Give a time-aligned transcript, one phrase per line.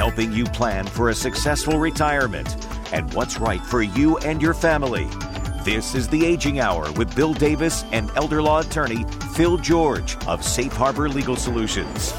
[0.00, 2.56] helping you plan for a successful retirement
[2.90, 5.04] and what's right for you and your family.
[5.62, 10.42] This is the Aging Hour with Bill Davis and elder law attorney Phil George of
[10.42, 12.12] Safe Harbor Legal Solutions.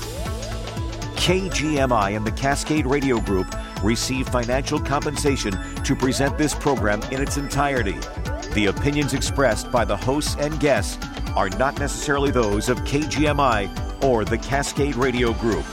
[1.16, 3.48] KGMI and the Cascade Radio Group
[3.84, 7.98] receive financial compensation to present this program in its entirety.
[8.54, 11.04] The opinions expressed by the hosts and guests
[11.36, 15.66] are not necessarily those of KGMI or the Cascade Radio Group.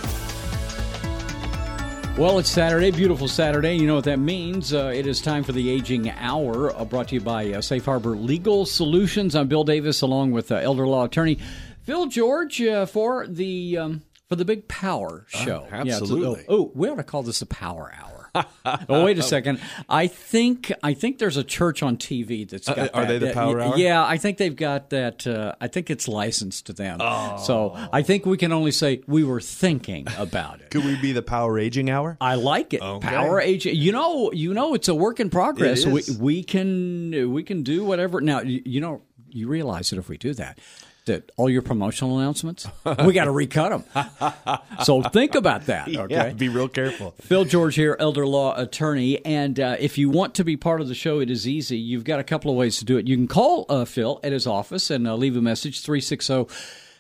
[2.19, 3.77] Well, it's Saturday, beautiful Saturday.
[3.77, 4.75] You know what that means.
[4.75, 7.85] Uh, it is time for the Aging Hour, uh, brought to you by uh, Safe
[7.85, 9.37] Harbor Legal Solutions.
[9.37, 11.39] I'm Bill Davis, along with uh, elder law attorney
[11.85, 15.69] Phil George uh, for the um, for the Big Power Show.
[15.71, 16.41] absolutely.
[16.41, 18.18] Yeah, oh, we ought to call this a Power Hour.
[18.88, 19.60] oh, wait a second.
[19.88, 22.78] I think I think there's a church on TV that's got.
[22.78, 23.77] Uh, are that- they the Power Hour?
[23.77, 25.27] Yeah, I think they've got that.
[25.27, 27.01] Uh, I think it's licensed to them.
[27.45, 30.70] So I think we can only say we were thinking about it.
[30.70, 32.16] Could we be the Power Aging Hour?
[32.20, 32.82] I like it.
[32.82, 33.09] Okay.
[33.09, 33.76] Power Aging.
[33.76, 35.87] You know, you know, it's a work in progress.
[35.87, 38.20] We we can we can do whatever.
[38.20, 40.59] Now, you, you know, you realize that if we do that,
[41.09, 42.66] that all your promotional announcements,
[43.04, 44.09] we got to recut them.
[44.84, 45.88] so think about that.
[45.88, 46.14] Okay.
[46.14, 47.14] Yeah, be real careful.
[47.20, 49.24] Phil George here, elder law attorney.
[49.24, 51.76] And uh, if you want to be part of the show, it is easy.
[51.76, 53.06] You've got a couple of ways to do it.
[53.06, 56.46] You can call uh, Phil at his office and uh, leave a message 360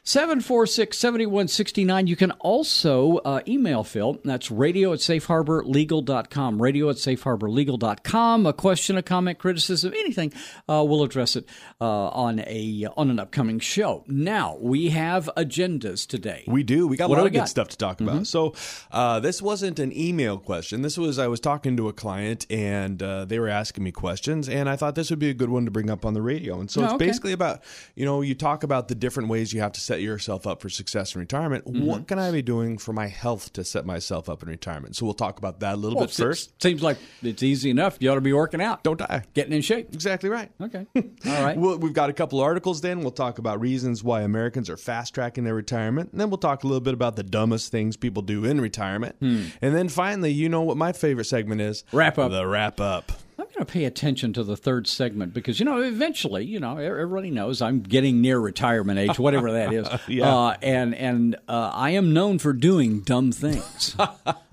[0.08, 2.06] 746 7169.
[2.06, 4.18] You can also uh, email Phil.
[4.24, 6.62] That's radio at safeharborlegal.com.
[6.62, 8.46] Radio at safeharborlegal.com.
[8.46, 10.32] A question, a comment, criticism, anything,
[10.66, 11.46] uh, we'll address it
[11.78, 14.02] uh, on a on an upcoming show.
[14.08, 16.42] Now, we have agendas today.
[16.46, 16.88] We do.
[16.88, 17.42] We got What a lot of good got?
[17.44, 17.50] Mm-hmm.
[17.50, 18.26] stuff to talk about.
[18.26, 18.54] So,
[18.90, 20.80] uh, this wasn't an email question.
[20.80, 24.48] This was I was talking to a client and uh, they were asking me questions,
[24.48, 26.60] and I thought this would be a good one to bring up on the radio.
[26.60, 27.06] And so Oh, it's okay.
[27.06, 27.62] basically about
[27.94, 30.68] you know you talk about the different ways you have to set yourself up for
[30.68, 31.64] success in retirement.
[31.64, 31.84] Mm-hmm.
[31.84, 34.96] What can I be doing for my health to set myself up in retirement?
[34.96, 36.62] So we'll talk about that a little Well, bit first.
[36.62, 37.96] Seems like it's easy enough.
[38.00, 38.82] You ought to be working out.
[38.84, 39.24] Don't die.
[39.34, 39.88] Getting in shape.
[39.92, 40.50] Exactly right.
[40.60, 40.86] Okay.
[40.96, 41.56] All right.
[41.56, 43.00] Well, we've got a couple articles then.
[43.00, 46.12] We'll talk about reasons why Americans are fast tracking their retirement.
[46.12, 49.16] And then we'll talk a little bit about the dumbest things people do in retirement.
[49.20, 51.84] And then finally, you know what my favorite segment is?
[51.90, 51.96] Hmm.
[51.96, 52.30] Wrap up.
[52.30, 53.12] The wrap up.
[53.58, 57.32] Going to pay attention to the third segment because, you know, eventually, you know, everybody
[57.32, 59.88] knows I'm getting near retirement age, whatever that is.
[60.06, 60.32] Yeah.
[60.32, 63.96] Uh, and and uh, I am known for doing dumb things.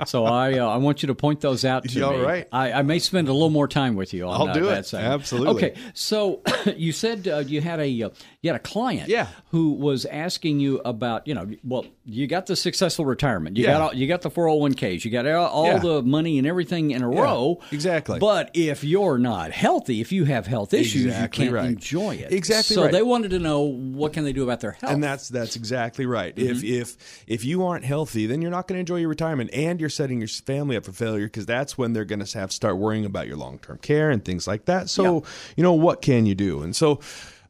[0.08, 2.16] so I uh, I want you to point those out to Yeah, me.
[2.16, 2.48] all right.
[2.52, 4.80] I, I may spend a little more time with you on I'll uh, do that
[4.80, 4.86] it.
[4.88, 5.14] segment.
[5.14, 5.54] Absolutely.
[5.70, 5.80] Okay.
[5.94, 6.42] So
[6.76, 8.10] you said uh, you had a uh,
[8.42, 9.28] you had a client Yeah.
[9.52, 13.56] who was asking you about, you know, well, you got the successful retirement.
[13.58, 13.72] You Yeah.
[13.74, 15.06] got all, you got the 401ks.
[15.06, 15.78] You got all, all Yeah.
[15.80, 17.60] the money and everything in a row.
[17.72, 18.20] exactly.
[18.20, 21.70] But if you're not healthy, if you have health issues, Exactly you can't right.
[21.70, 22.32] enjoy it.
[22.32, 22.92] Exactly So right.
[22.94, 24.94] they wanted to know what can they do about their health.
[24.94, 26.34] And that's that's exactly right.
[26.38, 26.82] If Mm-hmm.
[26.82, 29.90] if if you aren't healthy, then you're not going to enjoy your retirement, and you're
[29.90, 32.78] setting your family up for failure because that's when they're going to have to start
[32.78, 34.90] worrying about your long term care and things like that.
[34.90, 35.24] So
[35.58, 36.62] you know what can you do?
[36.62, 37.02] And so.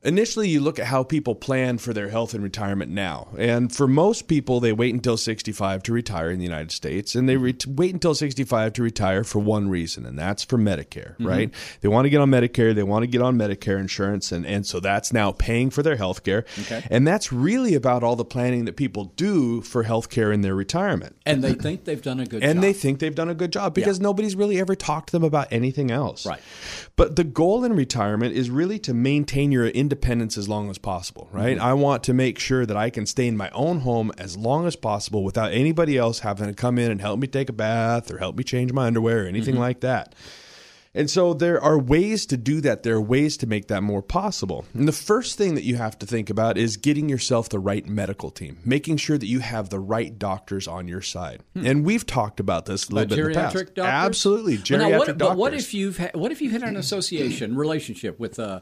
[0.06, 3.30] Initially, you look at how people plan for their health and retirement now.
[3.40, 7.16] And for most people, they wait until 65 to retire in the United States.
[7.16, 11.14] And they re- wait until 65 to retire for one reason, and that's for Medicare,
[11.14, 11.28] mm-hmm.
[11.28, 11.54] right?
[11.82, 14.32] They want to get on Medicare, they want to get on Medicare insurance.
[14.32, 16.46] And, and so that's now paying for their health care.
[16.62, 16.86] Okay.
[16.92, 20.54] And that's really about all the planning that people do for health care in their
[20.54, 21.16] retirement.
[21.26, 22.62] and they think they've done a good And job.
[22.62, 25.48] they think they've done a good job because nobody's really ever talked to them about
[25.50, 26.28] anything else.
[26.28, 26.42] Right.
[26.96, 31.28] But the goal in retirement is really to maintain your independence as long as possible,
[31.32, 31.58] right?
[31.58, 31.66] Mm-hmm.
[31.66, 34.68] I want to make sure that I can stay in my own home as long
[34.68, 38.12] as possible without anybody else having to come in and help me take a bath
[38.12, 39.62] or help me change my underwear or anything Mm-hmm.
[39.64, 40.16] like that.
[40.98, 42.84] And so there are ways to do that.
[42.84, 44.64] There are ways to make that more possible.
[44.74, 47.86] And the first thing that you have to think about is getting yourself the right
[47.86, 51.42] medical team, making sure that you have the right doctors on your side.
[51.54, 53.44] And we've talked about this a little About bit in the Hmm.
[53.44, 53.56] past.
[53.76, 53.84] doctors?
[53.86, 55.28] Absolutely, But geriatric now what, doctors.
[55.28, 58.62] But what if you've ha- what if you've had an association relationship with uh,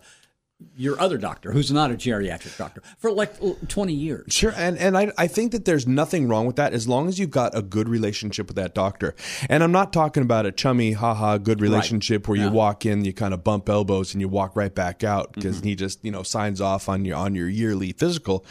[0.76, 3.34] your other doctor who's not a geriatric doctor for like
[3.68, 4.34] twenty years?
[4.34, 7.20] Sure, and and I I think that there's nothing wrong with that as long as
[7.20, 9.16] you've got a good relationship with that doctor.
[9.50, 13.14] And I'm not talking about a chummy, haha, good relationship where you walk in, you
[13.14, 15.68] kind of bump elbows, and you walk right back out because Mm-hmm.
[15.68, 18.46] he just you know signs off on your on your yearly physical.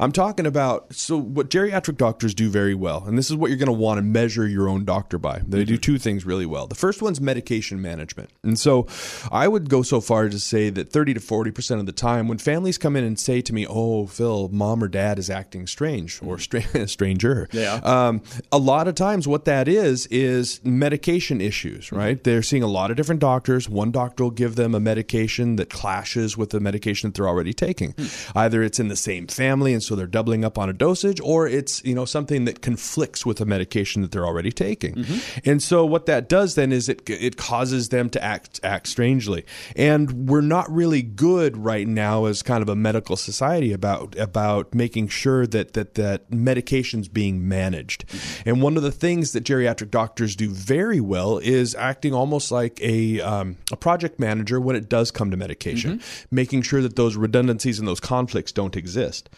[0.00, 3.58] I'm talking about so what geriatric doctors do very well, and this is what you're
[3.58, 5.40] going to want to measure your own doctor by.
[5.46, 5.66] They Mm-hmm.
[5.66, 6.66] do two things really well.
[6.66, 8.86] The first one's medication management, and so
[9.32, 11.92] I would go so far as to say that 30 to 40 90% of the
[11.92, 15.30] time, when families come in and say to me, Oh, Phil, mom or dad is
[15.30, 16.40] acting strange or mm.
[16.40, 17.48] stra- stranger.
[17.52, 17.80] Yeah.
[17.82, 18.22] Um,
[18.52, 21.96] a lot of times, what that is, is medication issues, mm-hmm.
[21.96, 22.24] right?
[22.24, 23.68] They're seeing a lot of different doctors.
[23.68, 27.52] One doctor will give them a medication that clashes with the medication that they're already
[27.52, 27.92] taking.
[27.92, 28.38] Hmm.
[28.38, 31.46] Either it's in the same family and so they're doubling up on a dosage, or
[31.46, 34.94] it's, you know, something that conflicts with the medication that they're already taking.
[34.94, 35.50] Mm-hmm.
[35.50, 39.44] And so what that does then is it it causes them to act act strangely.
[39.74, 44.74] And we're not really good right now as kind of a medical society about about
[44.74, 48.06] making sure that that that medication's being managed.
[48.46, 52.80] And one of the things that geriatric doctors do very well is acting almost like
[52.80, 56.00] a um, a project manager when it does come to medication,
[56.30, 59.28] making sure that those redundancies and those conflicts don't exist.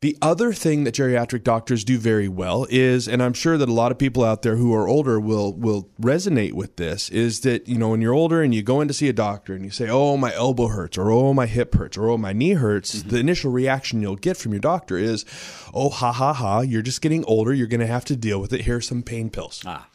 [0.00, 3.72] The other thing that geriatric doctors do very well is, and I'm sure that a
[3.72, 7.66] lot of people out there who are older will will resonate with this, is that
[7.66, 9.72] you know when you're older and you go in to see a doctor and you
[9.72, 13.02] say, "Oh, my elbow hurts," or "Oh, my hip hurts," or "Oh, my knee hurts,"
[13.02, 15.24] the initial reaction you'll get from your doctor is,
[15.74, 16.60] "Oh, ha ha ha!
[16.60, 17.52] You're just getting older.
[17.52, 18.60] You're going to have to deal with it.
[18.60, 19.88] Here's some pain pills." Ah.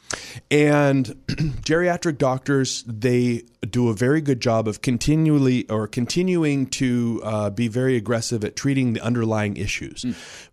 [0.51, 7.49] And geriatric doctors, they do a very good job of continually or continuing to uh,
[7.49, 10.05] be very aggressive at treating the underlying issues.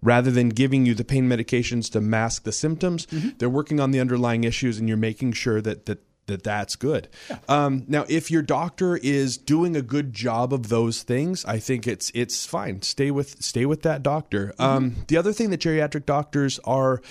[0.03, 3.07] Rather than giving you the pain medications to mask the symptoms,
[3.39, 5.99] they're working on the underlying issues and you're making sure that that
[6.31, 7.09] that that's good.
[7.49, 11.87] Um, now, if your doctor is doing a good job of those things, I think
[11.87, 12.83] it's it's fine.
[12.83, 14.55] Stay with stay with that doctor.
[14.59, 17.03] Um, the other thing that geriatric doctors are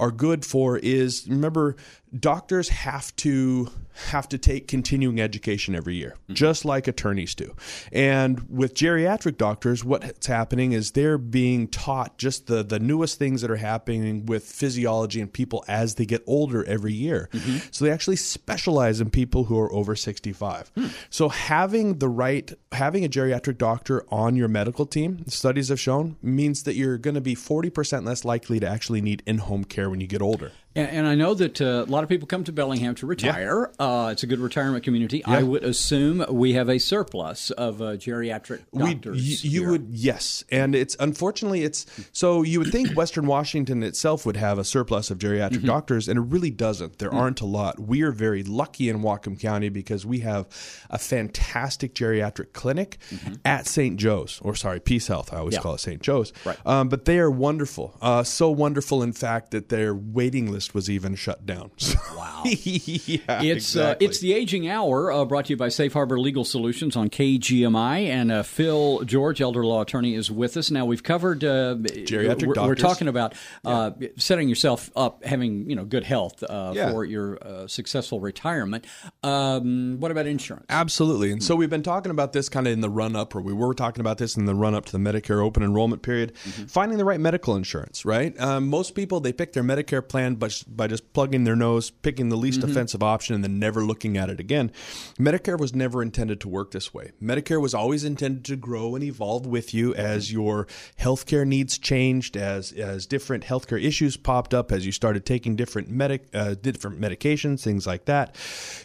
[0.00, 1.76] are good for is remember
[2.18, 3.70] doctors have to
[4.10, 6.34] have to take continuing education every year mm-hmm.
[6.34, 7.54] just like attorneys do.
[7.92, 13.42] And with geriatric doctors what's happening is they're being taught just the the newest things
[13.42, 17.28] that are happening with physiology and people as they get older every year.
[17.32, 17.58] Mm-hmm.
[17.70, 20.86] So they actually specialize in people who are over 65 hmm.
[21.10, 26.16] so having the right having a geriatric doctor on your medical team studies have shown
[26.22, 30.00] means that you're going to be 40% less likely to actually need in-home care when
[30.00, 32.52] you get older And, and I know that uh, a lot of people come to
[32.52, 33.72] Bellingham to retire.
[33.78, 35.24] Uh, it's a good retirement community.
[35.24, 39.16] I would assume we have a surplus of uh, geriatric doctors.
[39.16, 39.70] y- you here.
[39.70, 44.58] would yes, and it's unfortunately it's so you would think Western Washington itself would have
[44.58, 45.66] a surplus of geriatric Mm-hmm.
[45.66, 46.98] doctors, and it really doesn't.
[46.98, 47.14] There Mm.
[47.20, 47.80] aren't a lot.
[47.80, 50.46] We are very lucky in Whatcom County because we have
[50.90, 52.98] a fantastic geriatric clinic
[53.44, 53.96] at St.
[53.96, 55.32] Joe's, or sorry, PeaceHealth.
[55.32, 55.58] I always Mm-hmm.
[55.58, 55.62] Yeah.
[55.62, 56.02] call it St.
[56.02, 56.32] Joe's.
[56.44, 56.58] Right.
[56.66, 57.96] Um, but they are wonderful.
[58.02, 61.70] Uh, so wonderful, in fact, that their waiting list was even shut down.
[62.16, 62.42] Wow.
[62.44, 64.06] yeah, It's exactly.
[64.06, 67.10] uh, it's the aging hour uh, brought to you by Safe Harbor Legal Solutions on
[67.10, 70.70] KGMI and uh, Phil George, elder law attorney, is with us.
[70.70, 73.34] Now we've covered uh, Geriatric We're, we're talking about
[73.64, 76.90] uh, setting yourself up, having you know good health uh, Yeah.
[76.90, 78.84] for your uh, successful retirement.
[79.22, 80.66] Um, what about insurance?
[80.68, 81.30] Absolutely.
[81.32, 83.52] And so we've been talking about this kind of in the run up, or we
[83.52, 86.98] were talking about this in the run up to the Medicare open enrollment period, finding
[86.98, 88.38] the right medical insurance, right?
[88.40, 92.28] Um, most people, they pick their Medicare plan by, by just plugging their nose, picking
[92.28, 94.70] the least offensive option, and then never looking at it again.
[95.18, 97.12] Medicare was never intended to work this way.
[97.22, 100.66] Medicare was always intended to grow and evolve with you as your
[101.00, 105.88] healthcare needs changed, as, as different healthcare issues popped up, as you started taking different
[105.88, 108.34] medic, uh, different medications, things like that.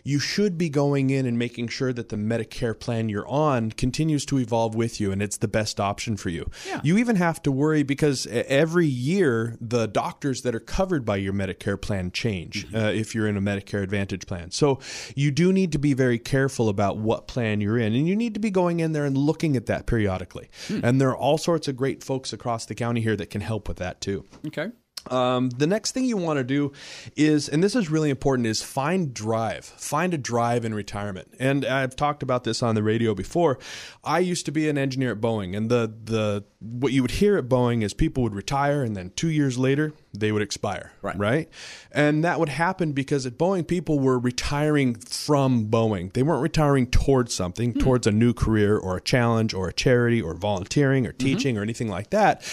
[0.03, 4.25] You should be going in and making sure that the Medicare plan you're on continues
[4.25, 6.49] to evolve with you and it's the best option for you.
[6.67, 6.81] Yeah.
[6.83, 11.33] You even have to worry because every year the doctors that are covered by your
[11.33, 14.51] Medicare plan change uh, if you're in a Medicare Advantage plan.
[14.51, 14.79] So
[15.15, 18.33] you do need to be very careful about what plan you're in and you need
[18.33, 20.49] to be going in there and looking at that periodically.
[20.69, 23.67] And there are all sorts of great folks across the county here that can help
[23.67, 24.25] with that too.
[24.47, 24.71] Okay.
[25.09, 26.71] Um, the next thing you want to do
[27.15, 29.65] is, and this is really important, is find drive.
[29.65, 31.27] Find a drive in retirement.
[31.39, 33.59] And I've talked about this on the radio before.
[34.03, 37.37] I used to be an engineer at Boeing, and the the what you would hear
[37.37, 40.93] at Boeing is people would retire, and then two years later they would expire.
[41.01, 41.17] Right.
[41.17, 41.49] Right.
[41.91, 46.13] And that would happen because at Boeing people were retiring from Boeing.
[46.13, 50.21] They weren't retiring towards something, towards a new career or a challenge or a charity
[50.21, 52.43] or volunteering or teaching or anything like that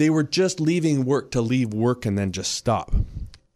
[0.00, 2.90] they were just leaving work to leave work and then just stop.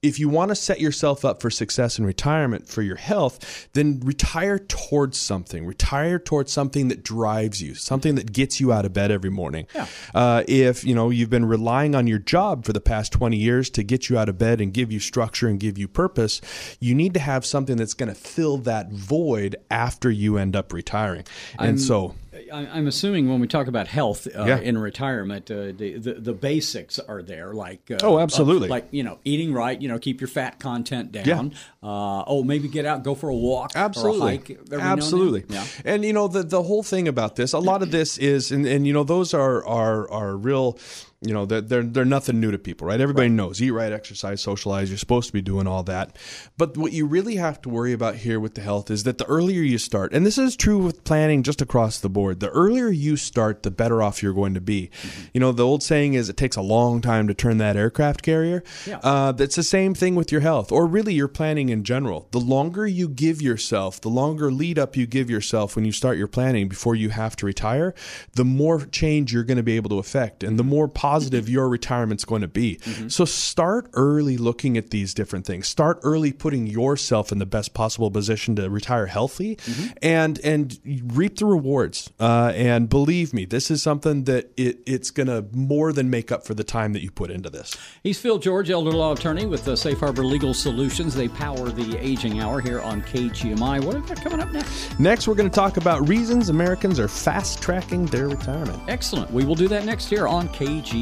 [0.02, 4.00] If you want to set yourself up for success in retirement for your health, then
[4.04, 5.64] retire towards something.
[5.64, 9.66] Retire towards something that drives you, something that gets you out of bed every morning.
[9.74, 9.86] Yeah.
[10.14, 13.70] Uh, if you know you've been relying on your job for the past 20 years
[13.70, 16.42] to get you out of bed and give you structure and give you purpose,
[16.78, 20.74] you need to have something that's going to fill that void after you end up
[20.74, 21.24] retiring.
[21.58, 22.14] And so,
[22.52, 24.58] I'm assuming when we talk about health uh, Yeah.
[24.58, 28.68] in retirement, uh, the, the the basics are there, like uh, Oh, absolutely.
[28.68, 31.54] uh, like you know, eating right, you know, keep your fat content down.
[31.82, 34.20] Uh, oh, maybe get out, go for a walk, Absolutely.
[34.20, 34.50] or a hike.
[34.50, 34.88] every now and then.
[34.90, 35.44] Absolutely.
[35.48, 35.64] Yeah.
[35.84, 38.66] And you know the the whole thing about this, a lot of this is, and,
[38.66, 40.78] and you know those are are are real.
[41.20, 43.00] You know they're, they're they're nothing new to people, right?
[43.00, 44.90] Everybody knows eat right, exercise, socialize.
[44.90, 46.18] You're supposed to be doing all that,
[46.58, 49.24] but what you really have to worry about here with the health is that the
[49.24, 52.40] earlier you start, and this is true with planning just across the board.
[52.40, 54.90] The earlier you start, the better off you're going to be.
[55.32, 58.22] You know the old saying is it takes a long time to turn that aircraft
[58.22, 58.62] carrier.
[58.86, 58.98] Yeah.
[58.98, 62.28] Uh, that's the same thing with your health, or really your planning in general.
[62.32, 66.18] The longer you give yourself, the longer lead up you give yourself when you start
[66.18, 67.94] your planning before you have to retire,
[68.34, 71.68] the more change you're going to be able to affect, and the more positive your
[71.68, 72.76] retirement's going to be.
[72.76, 73.08] Mm-hmm.
[73.08, 75.68] So start early looking at these different things.
[75.68, 79.92] Start early putting yourself in the best possible position to retire healthy, mm-hmm.
[80.02, 80.78] and and
[81.14, 82.10] reap the rewards.
[82.18, 86.32] Uh, and believe me, this is something that it, it's going to more than make
[86.32, 87.76] up for the time that you put into this.
[88.02, 91.14] He's Phil George, elder law attorney with the Safe Harbor Legal Solutions.
[91.14, 93.84] They power the aging hour here on KGMI.
[93.84, 94.98] What have we got coming up next?
[94.98, 98.80] Next, we're going to talk about reasons Americans are fast tracking their retirement.
[98.88, 99.30] Excellent.
[99.30, 100.93] We will do that next here on KGMI.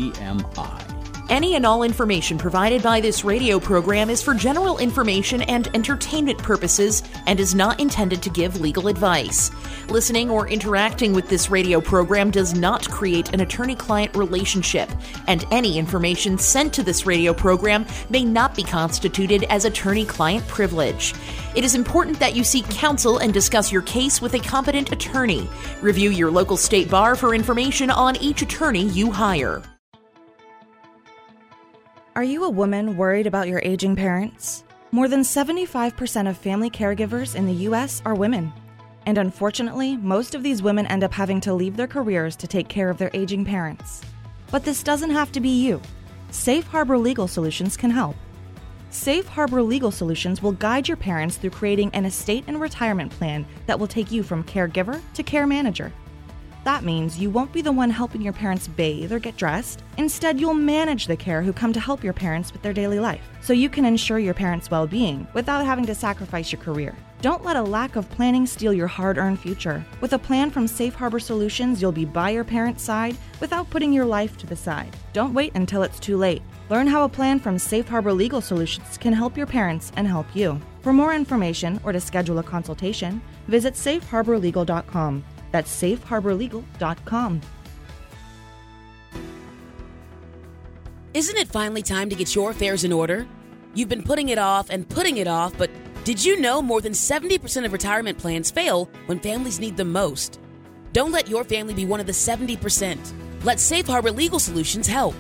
[1.33, 6.37] Any and all information provided by this radio program is for general information and entertainment
[6.37, 9.51] purposes and is not intended to give legal advice.
[9.89, 14.91] Listening or interacting with this radio program does not create an attorney client relationship,
[15.27, 20.47] and any information sent to this radio program may not be constituted as attorney client
[20.49, 21.15] privilege.
[21.55, 25.49] It is important that you seek counsel and discuss your case with a competent attorney.
[25.81, 29.63] Review your local state bar for information on each attorney you hire.
[32.15, 34.65] Are you a woman worried about your aging parents?
[34.91, 38.03] More than 75% of family caregivers in the U.S.
[38.05, 38.53] are women.
[39.07, 42.69] And unfortunately, most of these women end up having to leave their careers to take
[42.69, 44.03] care of their aging parents.
[44.51, 45.81] But this doesn't have to be you.
[46.31, 48.15] Safe Harbor Legal Solutions can help.
[48.91, 53.47] Safe Harbor Legal Solutions will guide your parents through creating an estate and retirement plan
[53.67, 55.91] that will take you from caregiver to care manager.
[56.65, 59.83] That means you won't be the one helping your parents bathe or get dressed.
[59.97, 63.29] Instead, you'll manage the care who come to help your parents with their daily life,
[63.41, 66.95] so you can ensure your parents' well being without having to sacrifice your career.
[67.21, 69.85] Don't let a lack of planning steal your hard earned future.
[70.01, 73.93] With a plan from Safe Harbor Solutions, you'll be by your parents' side without putting
[73.93, 74.97] your life to the side.
[75.13, 76.43] Don't wait until it's too late.
[76.69, 80.27] Learn how a plan from Safe Harbor Legal Solutions can help your parents and help
[80.35, 80.61] you.
[80.81, 85.25] For more information or to schedule a consultation, visit safeharborlegal.com.
[85.53, 87.41] That's safeharborlegal.com.
[91.15, 93.27] Isn't it finally time to get your affairs in order?
[93.75, 95.71] You've been putting it off and putting it off, but
[96.05, 100.41] did you know more than 70% of retirement plans fail when families need them most?
[100.93, 103.45] Don't let your family be one of the 70%.
[103.45, 105.15] Let Safe Harbor Legal Solutions help.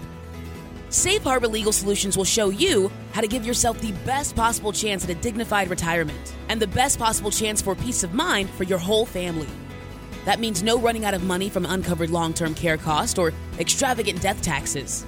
[0.89, 5.05] Safe Harbor Legal Solutions will show you how to give yourself the best possible chance
[5.05, 8.79] at a dignified retirement and the best possible chance for peace of mind for your
[8.79, 9.49] whole family.
[10.25, 14.21] That means no running out of money from uncovered long term care costs or extravagant
[14.23, 15.05] death taxes,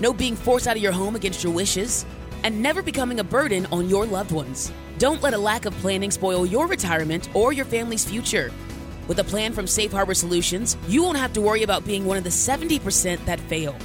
[0.00, 2.06] no being forced out of your home against your wishes,
[2.42, 4.72] and never becoming a burden on your loved ones.
[4.98, 8.52] Don't let a lack of planning spoil your retirement or your family's future.
[9.08, 12.16] With a plan from Safe Harbor Solutions, you won't have to worry about being one
[12.16, 13.76] of the 70% that fail.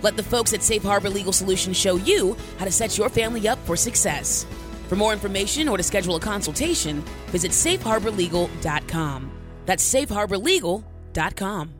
[0.00, 3.48] Let the folks at Safe Harbor Legal Solutions show you how to set your family
[3.48, 4.46] up for success.
[4.88, 9.43] For more information or to schedule a consultation, visit safeharborlegal.com.
[9.66, 11.74] That's safeharborlegal.com.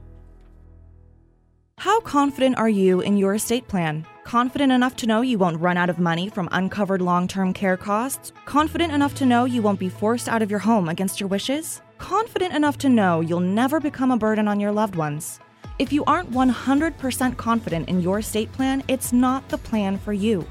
[1.78, 4.06] How confident are you in your estate plan?
[4.22, 7.76] Confident enough to know you won't run out of money from uncovered long term care
[7.76, 8.32] costs?
[8.46, 11.82] Confident enough to know you won't be forced out of your home against your wishes?
[11.98, 15.40] Confident enough to know you'll never become a burden on your loved ones?
[15.78, 20.46] If you aren't 100% confident in your estate plan, it's not the plan for you.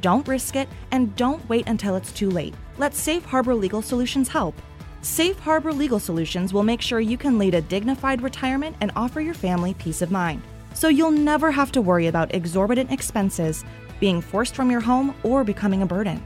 [0.00, 2.54] Don't risk it and don't wait until it's too late.
[2.76, 4.54] Let Safe Harbor Legal Solutions help.
[5.02, 9.20] Safe Harbor Legal Solutions will make sure you can lead a dignified retirement and offer
[9.20, 10.42] your family peace of mind.
[10.74, 13.64] So you'll never have to worry about exorbitant expenses,
[14.00, 16.20] being forced from your home, or becoming a burden.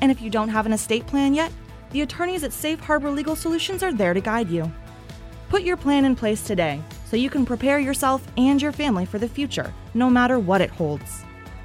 [0.00, 1.52] And if you don't have an estate plan yet,
[1.90, 4.70] the attorneys at Safe Harbor Legal Solutions are there to guide you.
[5.50, 9.18] Put your plan in place today so you can prepare yourself and your family for
[9.18, 11.22] the future, no matter what it holds.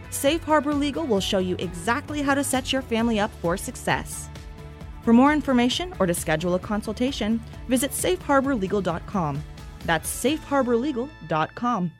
[0.09, 4.29] Safe Harbor Legal will show you exactly how to set your family up for success.
[5.05, 9.43] For more information or to schedule a consultation, visit safeharborlegal.com.
[9.85, 11.91] That's safeharborlegal.com.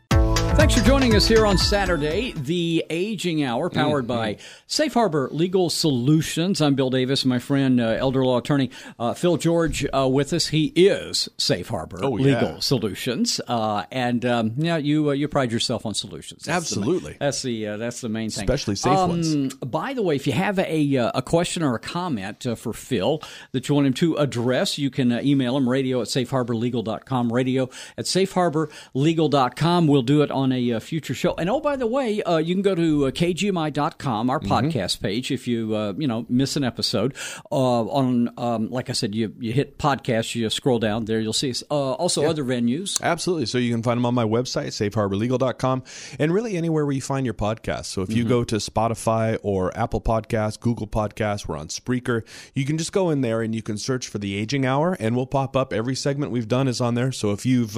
[0.56, 4.36] Thanks for joining us here on Saturday, the Aging Hour, powered mm-hmm.
[4.36, 6.62] by Safe Harbor Legal Solutions.
[6.62, 10.48] I'm Bill Davis, my friend, uh, elder law attorney uh, Phil George, uh, with us.
[10.48, 12.60] He is Safe Harbor oh, Legal yeah.
[12.60, 16.46] Solutions, uh, and um, yeah, you uh, you pride yourself on solutions.
[16.46, 19.54] That's Absolutely, the, that's the uh, that's the main thing, especially safe um, ones.
[19.56, 23.22] By the way, if you have a a question or a comment for Phil
[23.52, 28.06] that you want him to address, you can email him radio at safeharborlegal.com, radio at
[28.06, 29.88] safeharborlegal.com.
[29.88, 31.34] We'll do it on on a uh, future show.
[31.36, 34.52] And oh, by the way, uh, you can go to uh, kgmi.com, our mm-hmm.
[34.52, 37.16] podcast page, if you uh, you know miss an episode.
[37.52, 41.34] Uh, on um, like I said, you you hit podcast, you scroll down there, you'll
[41.34, 42.30] see uh, also yeah.
[42.30, 43.02] other venues.
[43.02, 43.48] Absolutely.
[43.48, 45.84] So you can find them on my website, safeharborlegal.com,
[46.20, 47.86] and really anywhere where you find your podcast.
[47.86, 48.30] So if you mm-hmm.
[48.30, 52.24] go to Spotify or Apple Podcasts, Google Podcasts, we're on Spreaker.
[52.54, 55.16] You can just go in there and you can search for the Aging Hour, and
[55.16, 55.74] we'll pop up.
[55.74, 57.12] Every segment we've done is on there.
[57.12, 57.78] So if you've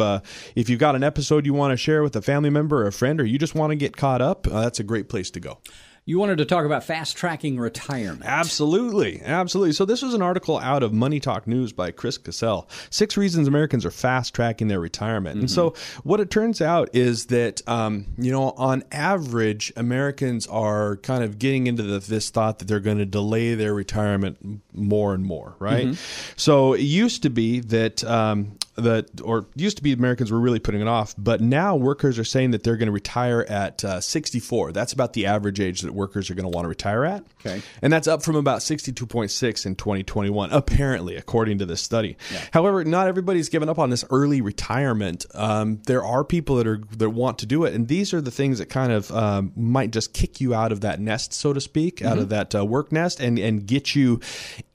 [0.56, 2.92] if you've got an episode you want to share with a family member or a
[2.92, 5.40] friend, or you just want to get caught up, uh, that's a great place to
[5.40, 5.60] go.
[6.08, 8.24] You wanted to talk about fast tracking retirement.
[8.24, 9.22] Absolutely.
[9.22, 9.74] Absolutely.
[9.74, 13.46] So, this was an article out of Money Talk News by Chris Kissell Six Reasons
[13.46, 15.36] Americans Are Fast Tracking Their Retirement.
[15.36, 15.42] Mm-hmm.
[15.42, 15.74] And so,
[16.04, 21.40] what it turns out is that, um, you know, on average, Americans are kind of
[21.40, 25.58] getting into the, this thought that they're going to delay their retirement more and more,
[25.60, 25.88] right?
[25.88, 26.34] Mm-hmm.
[26.38, 30.60] So, it used to be that um, that or used to be Americans were really
[30.60, 34.00] putting it off, but now workers are saying that they're going to retire at uh,
[34.00, 34.72] 64.
[34.72, 37.26] That's about the average age that workers are going to want to retire at.
[37.40, 37.62] Okay.
[37.82, 42.18] And that's up from about 62.6 in 2021, apparently, according to this study.
[42.32, 42.42] Yeah.
[42.54, 45.26] However, not everybody's given up on this early retirement.
[45.34, 48.32] Um, there are people that are that want to do it, and these are the
[48.32, 51.62] things that kind of um, might just kick you out of that nest, so to
[51.62, 52.12] speak, mm-hmm.
[52.12, 54.20] out of that uh, work nest, and and get you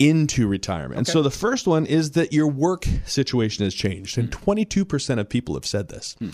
[0.00, 0.92] into retirement.
[0.92, 0.98] Okay.
[0.98, 5.18] And so the first one is that your work situation has changed changed, and 22%
[5.18, 6.16] of people have said this.
[6.18, 6.30] Hmm.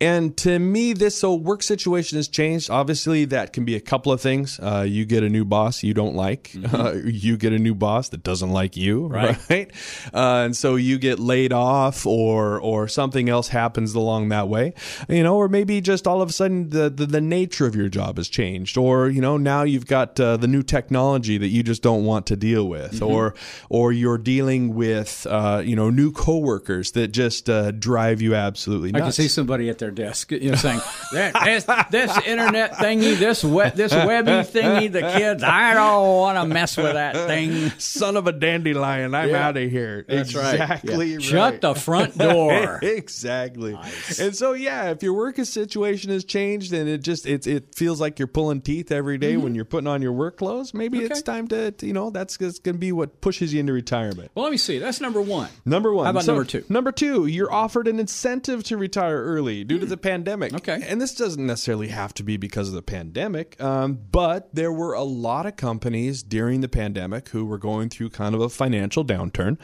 [0.00, 2.68] And to me, this so work situation has changed.
[2.68, 4.58] Obviously, that can be a couple of things.
[4.58, 6.50] Uh, you get a new boss you don't like.
[6.50, 6.74] Mm-hmm.
[6.74, 9.38] Uh, you get a new boss that doesn't like you, right?
[9.50, 9.70] right?
[10.12, 14.74] Uh, and so you get laid off, or or something else happens along that way.
[15.08, 17.88] You know, or maybe just all of a sudden the the, the nature of your
[17.88, 21.62] job has changed, or you know now you've got uh, the new technology that you
[21.62, 23.12] just don't want to deal with, mm-hmm.
[23.12, 23.34] or
[23.68, 28.90] or you're dealing with uh, you know new coworkers that just uh, drive you absolutely
[28.90, 29.02] nuts.
[29.02, 30.80] I can see somebody at their desk, you know, saying
[31.12, 36.52] this, this internet thingy, this web, this webby thingy, the kids, I don't want to
[36.52, 37.70] mess with that thing.
[37.78, 40.04] Son of a dandelion, I'm yeah, out of here.
[40.08, 41.08] That's exactly right.
[41.08, 41.18] Yeah.
[41.18, 42.78] Shut the front door.
[42.82, 43.72] exactly.
[43.72, 44.18] Nice.
[44.18, 48.00] And so, yeah, if your work situation has changed and it just it it feels
[48.00, 49.42] like you're pulling teeth every day mm-hmm.
[49.42, 51.06] when you're putting on your work clothes, maybe okay.
[51.06, 54.30] it's time to, you know that's, that's going to be what pushes you into retirement.
[54.34, 54.78] Well, let me see.
[54.78, 55.50] That's number one.
[55.64, 56.04] Number one.
[56.04, 56.64] How about so, number two?
[56.68, 60.54] Number two, you're offered an incentive to retire early due to the pandemic.
[60.54, 60.82] Okay.
[60.86, 64.94] And this doesn't necessarily have to be because of the pandemic, um, but there were
[64.94, 69.04] a lot of companies during the pandemic who were going through kind of a financial
[69.04, 69.58] downturn.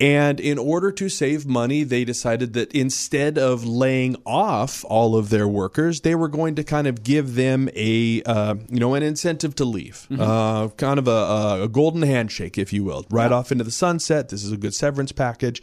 [0.00, 5.30] And in order to save money, they decided that instead of laying off all of
[5.30, 9.02] their workers, they were going to kind of give them a, uh, you know, an
[9.02, 10.20] incentive to leave, mm-hmm.
[10.20, 13.36] uh, kind of a, a, golden handshake, if you will, right yeah.
[13.36, 14.28] off into the sunset.
[14.28, 15.62] This is a good severance package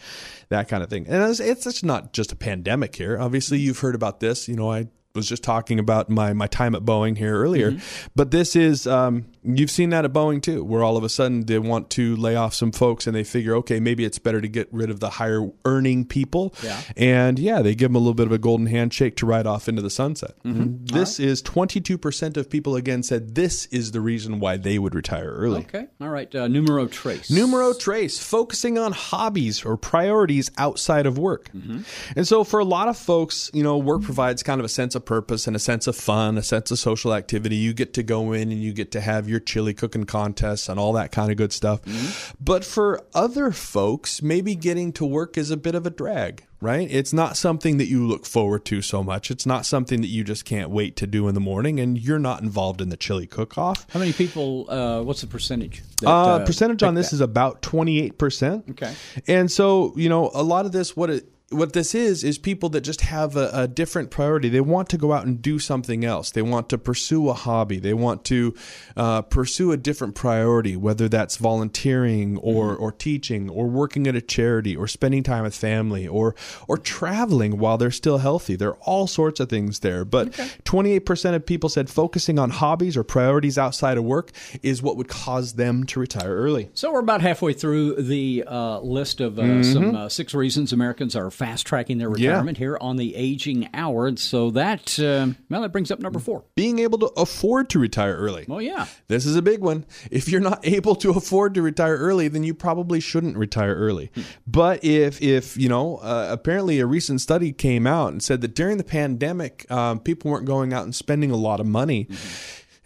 [0.50, 1.08] that kind of thing.
[1.08, 3.20] And it's, it's, not just a pandemic here.
[3.20, 4.48] Obviously, you've heard about this.
[4.48, 8.08] You know, I was just talking about my my time at Boeing here earlier, mm-hmm.
[8.16, 11.46] but this is um, you've seen that at Boeing too, where all of a sudden
[11.46, 14.48] they want to lay off some folks and they figure, okay, maybe it's better to
[14.48, 16.82] get rid of the higher earning people, yeah.
[16.98, 19.70] and yeah, they give them a little bit of a golden handshake to ride off
[19.70, 20.36] into the sunset.
[20.44, 20.86] Mm-hmm.
[20.86, 21.28] This right.
[21.28, 24.96] is twenty two percent of people again said this is the reason why they would
[24.96, 25.62] retire early.
[25.62, 27.30] Okay, all right, uh, numero trace.
[27.30, 31.82] Numero trace, focusing on hobbies or priorities outside of work, mm-hmm.
[32.16, 34.96] and so for a lot of folks, you know, work provides kind of a sense
[34.96, 37.56] of purpose and a sense of fun, a sense of social activity.
[37.56, 40.80] You get to go in and you get to have your chili cooking contests and
[40.80, 41.82] all that kind of good stuff.
[41.84, 42.36] Mm-hmm.
[42.40, 46.88] But for other folks, maybe getting to work is a bit of a drag right?
[46.90, 49.30] It's not something that you look forward to so much.
[49.30, 52.20] It's not something that you just can't wait to do in the morning, and you're
[52.20, 53.86] not involved in the chili cook off.
[53.92, 55.84] How many people, uh, what's the percentage?
[56.02, 57.18] That, uh, uh, percentage on this that?
[57.18, 58.72] is about 28%.
[58.72, 58.94] Okay.
[59.28, 62.70] And so, you know, a lot of this, what it, what this is is people
[62.70, 64.50] that just have a, a, different priority.
[64.50, 66.32] They want to go out and do something else.
[66.32, 67.78] They want to pursue a hobby.
[67.78, 68.56] They want to
[68.98, 72.84] uh, pursue a different priority, whether that's volunteering or mm-hmm.
[72.84, 76.36] or teaching or working at a charity or spending time with family or
[76.68, 78.56] or traveling while they're still healthy.
[78.56, 80.04] There are all sorts of things there.
[80.04, 84.32] But twenty eight percent of people said focusing on hobbies or priorities outside of work
[84.64, 86.70] is what would cause them to retire early.
[86.74, 89.64] So we're about halfway through the uh, list of uh, mm-hmm.
[89.64, 94.08] some uh, six reasons Americans are fast tracking their retirement here on the Aging Hour.
[94.08, 96.46] And so that, uh, well, that brings up number four.
[96.56, 98.46] Being able to afford to retire early.
[98.48, 98.88] Well, yeah.
[99.08, 99.86] This is a big one.
[100.10, 104.12] If you're not able to afford to retire early, then you probably shouldn't retire early.
[104.48, 108.56] But if, if you know, uh, apparently a recent study came out and said that
[108.56, 112.08] during the pandemic, um, people weren't going out and spending a lot of money.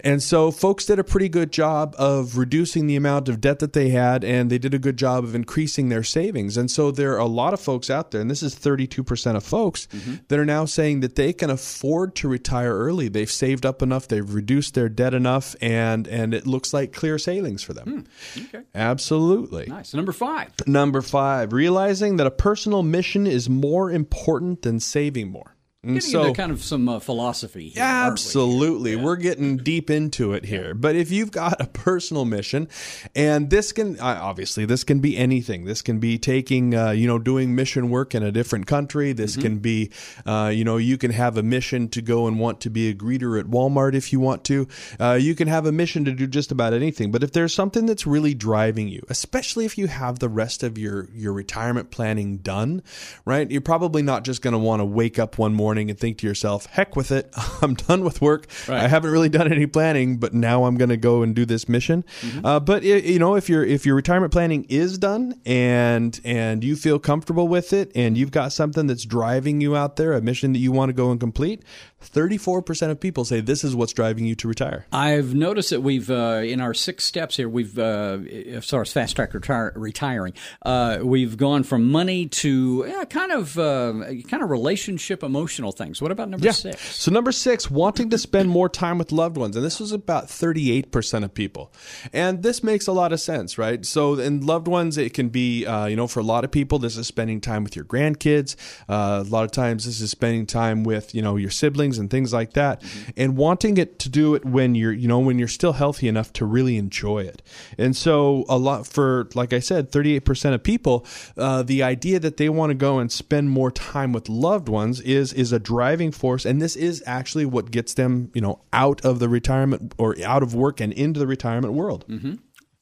[0.02, 3.74] And so folks did a pretty good job of reducing the amount of debt that
[3.74, 6.58] they had, and they did a good job of increasing their savings.
[6.58, 9.44] And so there are a lot of folks out there, and this is 32% of
[9.44, 10.16] folks, mm-hmm.
[10.28, 13.10] that are now saying that they can afford to retire early.
[13.10, 17.18] They've saved up enough, they've reduced their debt enough, and, and it looks like clear
[17.18, 18.08] sailings for them.
[18.34, 18.42] Hmm.
[18.44, 18.64] Okay.
[18.74, 19.66] Absolutely.
[19.68, 19.94] Nice.
[19.94, 20.52] Number five.
[20.66, 25.56] Number five, realizing that a personal mission is more important than saving more.
[25.82, 27.82] And Getting into kind of some uh, philosophy here.
[27.82, 28.12] aren't we?
[28.12, 28.96] Absolutely.
[28.98, 30.74] We're getting deep into it here.
[30.74, 32.68] But if you've got a personal mission,
[33.16, 35.64] and this can uh, obviously this can be anything.
[35.64, 39.14] This can be taking, uh, you know, doing mission work in a different country.
[39.14, 39.90] This can be,
[40.26, 42.94] uh, you know, you can have a mission to go and want to be a
[42.94, 44.68] greeter at Walmart if you want to.
[45.00, 47.10] Uh, you can have a mission to do just about anything.
[47.10, 50.78] But if there's something that's really driving you, especially if you have the rest of
[50.78, 52.84] your your retirement planning done,
[53.24, 53.50] right?
[53.50, 56.28] You're probably not just going to want to wake up one morning and think to
[56.28, 57.30] yourself, "Heck with it,
[57.62, 58.48] I'm done with work.
[58.68, 58.82] Right.
[58.82, 61.70] I haven't really done any planning, but now I'm going to go and do this
[61.70, 62.04] mission."
[62.44, 66.76] Uh, but you know, if your if your retirement planning is done and and you
[66.76, 70.54] feel comfortable with it, and you've got something that's driving you out there, a mission
[70.54, 71.64] that you want to go and complete,
[72.02, 74.86] 34% of people say this is what's driving you to retire.
[74.92, 77.50] I've noticed that we've uh, in our six steps here.
[77.50, 80.34] We've uh, as far as fast track retire, retiring,
[80.64, 83.94] uh, we've gone from money to yeah, kind of uh,
[84.28, 86.02] kind of relationship, emotional things.
[86.02, 86.82] What about number six?
[86.96, 90.30] So number six, wanting to spend more time with loved ones, and this was about
[90.30, 91.74] thirty-eight percent of people,
[92.14, 93.86] and this makes a lot of sense, right?
[93.86, 96.80] So in loved ones, it can be, uh, you know, for a lot of people,
[96.80, 98.56] this is spending time with your grandkids.
[98.88, 102.10] Uh, a lot of times, this is spending time with, you know, your siblings and
[102.10, 102.84] things like that,
[103.18, 106.32] and wanting it to do it when you're, you know, when you're still healthy enough
[106.34, 107.42] to really enjoy it.
[107.78, 111.06] And so a lot for, like I said, thirty-eight percent of people,
[111.38, 115.02] uh, the idea that they want to go and spend more time with loved ones
[115.02, 119.04] is is a driving force, and this is actually what gets them, you know, out
[119.06, 122.06] of the retirement or out of work and into the retirement world.
[122.08, 122.36] mm-hmm.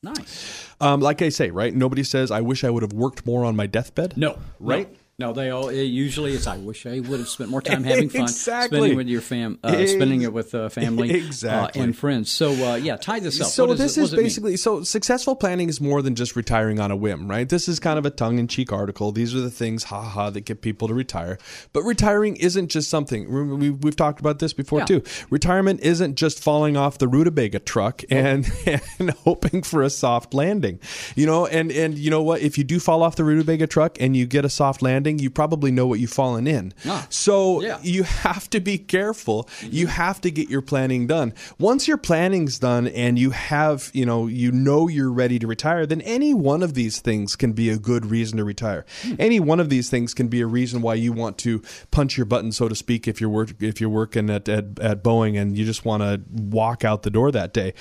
[0.04, 0.70] Nice.
[0.80, 1.74] Um, like I say, right?
[1.74, 4.90] Nobody says, "I wish I would have worked more on my deathbed." No, Right?
[4.92, 4.98] No.
[5.20, 6.46] No, they all it usually it's.
[6.46, 8.78] I wish I would have spent more time having fun, Exactly.
[8.78, 11.82] spending with your fam, uh, spending it with uh, family, Exactly.
[11.82, 12.32] uh, and friends.
[12.32, 13.48] So uh, yeah, tie this up.
[13.48, 14.22] So What this is mean?
[14.22, 17.50] basically so successful planning is more than just retiring on a whim, right?
[17.50, 19.12] This is kind of a tongue-in-cheek article.
[19.12, 21.40] These are the things, haha, that get people to retire.
[21.74, 23.58] But retiring isn't just something.
[23.60, 24.86] we- We've talked about this before Yeah.
[24.86, 25.04] too.
[25.32, 28.48] Retirement isn't just falling off the rutabaga truck and,
[29.00, 30.80] and hoping for a soft landing.
[31.16, 32.42] You know, and and you know what?
[32.42, 35.30] If you do fall off the rutabaga truck and you get a soft landing, you
[35.30, 36.74] probably know what you've fallen in.
[36.86, 37.08] Ah.
[37.10, 37.80] So Yeah.
[37.82, 39.48] you have to be careful.
[39.64, 41.34] You have to get your planning done.
[41.58, 45.86] Once your planning's done and you have, you know, you know you're ready to retire,
[45.86, 48.86] then any one of these things can be a good reason to retire.
[49.18, 52.26] Any one of these things can be a reason why you want to punch your
[52.26, 55.58] button, so to speak, if you're work if you're working at at, at Boeing and
[55.58, 57.74] you just want to walk out the door that day.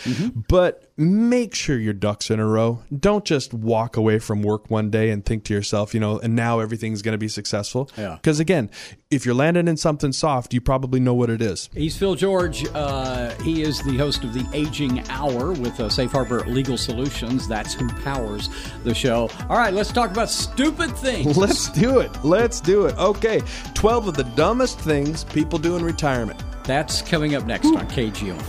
[0.48, 2.82] But make sure your ducks in a row.
[2.98, 6.34] Don't just walk away from work one day and think to yourself, you know, and
[6.34, 7.90] now everything's going to be successful.
[7.96, 8.16] Yeah.
[8.16, 8.70] Because again,
[9.10, 11.70] if you're landing in something soft, you probably know what it is.
[11.72, 12.66] He's Phil George.
[12.74, 17.46] Uh, he is the host of the Aging Hour with uh, Safe Harbor Legal Solutions.
[17.48, 18.48] That's who powers
[18.84, 19.30] the show.
[19.48, 21.36] All right, let's talk about stupid things.
[21.46, 22.10] Let's do it.
[22.24, 22.96] Let's do it.
[22.96, 23.40] Okay.
[23.74, 26.42] 12 of the dumbest things people do in retirement.
[26.64, 28.42] That's coming up next on KGO.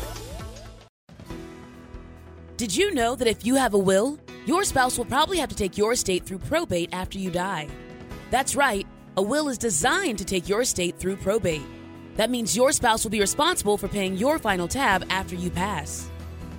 [2.58, 5.56] Did you know that if you have a will, your spouse will probably have to
[5.56, 7.68] take your estate through probate after you die?
[8.30, 8.86] That's right,
[9.16, 11.62] a will is designed to take your estate through probate.
[12.18, 16.10] That means your spouse will be responsible for paying your final tab after you pass.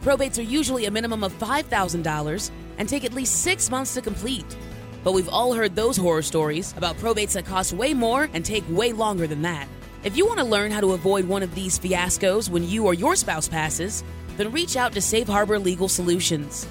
[0.02, 4.57] Probates are usually a minimum of $5,000 and take at least six months to complete.
[5.04, 8.64] But we've all heard those horror stories about probates that cost way more and take
[8.68, 9.68] way longer than that.
[10.04, 12.94] If you want to learn how to avoid one of these fiascos when you or
[12.94, 14.04] your spouse passes,
[14.37, 16.66] then reach out to Safe Harbor Legal Solutions.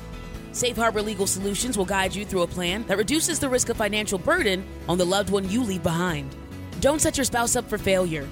[0.58, 3.78] Safe Harbor Legal Solutions will guide you through a plan that reduces the risk of
[3.78, 6.36] financial burden on the loved one you leave behind.
[6.80, 8.28] Don't set your spouse up for failure.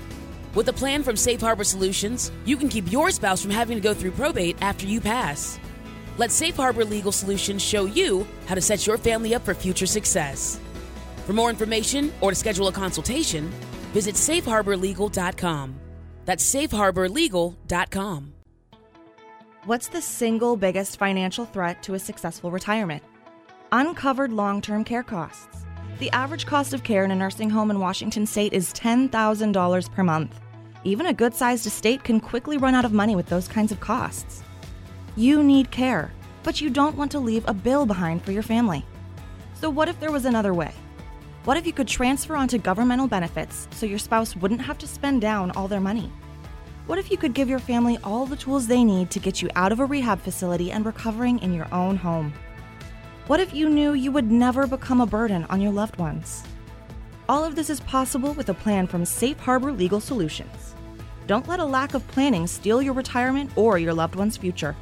[0.55, 3.81] With a plan from Safe Harbor Solutions, you can keep your spouse from having to
[3.81, 5.59] go through probate after you pass.
[6.17, 9.85] Let Safe Harbor Legal Solutions show you how to set your family up for future
[9.85, 10.59] success.
[11.27, 13.49] For more information or to schedule a consultation,
[13.93, 15.75] visit safeharborlegal.com.
[16.25, 18.34] That's safeharborlegal.com.
[19.65, 23.01] What's the single biggest financial threat to a successful retirement?
[23.71, 25.65] Uncovered long term care costs.
[25.97, 30.03] The average cost of care in a nursing home in Washington state is $10,000 per
[30.03, 30.39] month.
[30.83, 33.79] Even a good sized estate can quickly run out of money with those kinds of
[33.79, 34.43] costs.
[35.15, 38.85] You need care, but you don't want to leave a bill behind for your family.
[39.55, 40.73] So, what if there was another way?
[41.45, 45.21] What if you could transfer onto governmental benefits so your spouse wouldn't have to spend
[45.21, 46.11] down all their money?
[46.87, 49.49] What if you could give your family all the tools they need to get you
[49.55, 52.31] out of a rehab facility and recovering in your own home?
[53.25, 56.43] What if you knew you would never become a burden on your loved ones?
[57.27, 60.75] All of this is possible with a plan from Safe Harbor Legal Solutions.
[61.25, 64.75] Don't let a lack of planning steal your retirement or your loved one's future.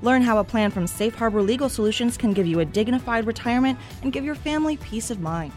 [0.00, 3.76] Learn how a plan from Safe Harbor Legal Solutions can give you a dignified retirement
[4.04, 5.52] and give your family peace of mind.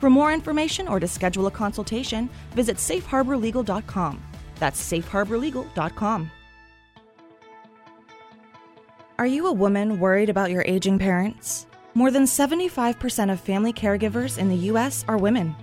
[0.00, 4.29] For more information or to schedule a consultation, visit safeharborlegal.com.
[4.60, 6.30] That's safeharborlegal.com.
[9.18, 11.66] Are you a woman worried about your aging parents?
[11.92, 15.04] More than 75% of family caregivers in the U.S.
[15.08, 15.54] are women.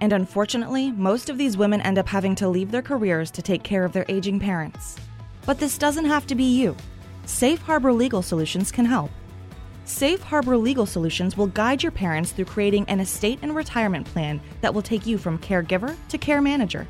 [0.00, 3.62] And unfortunately, most of these women end up having to leave their careers to take
[3.62, 4.96] care of their aging parents.
[5.44, 6.76] But this doesn't have to be you.
[7.24, 9.10] Safe Harbor Legal Solutions can help.
[9.84, 14.40] Safe Harbor Legal Solutions will guide your parents through creating an estate and retirement plan
[14.60, 16.86] that will take you from caregiver to care manager.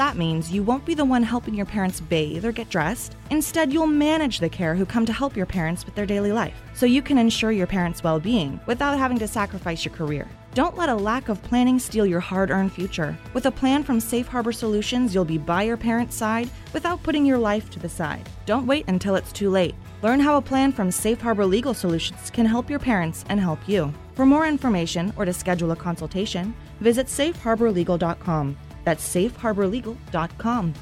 [0.00, 3.16] That means you won't be the one helping your parents bathe or get dressed.
[3.28, 6.58] Instead, you'll manage the care who come to help your parents with their daily life,
[6.72, 10.26] so you can ensure your parents' well being without having to sacrifice your career.
[10.54, 13.14] Don't let a lack of planning steal your hard earned future.
[13.34, 17.26] With a plan from Safe Harbor Solutions, you'll be by your parents' side without putting
[17.26, 18.26] your life to the side.
[18.46, 19.74] Don't wait until it's too late.
[20.00, 23.68] Learn how a plan from Safe Harbor Legal Solutions can help your parents and help
[23.68, 23.92] you.
[24.14, 28.56] For more information or to schedule a consultation, visit safeharborlegal.com.
[28.90, 30.74] That's safeharborlegal.com.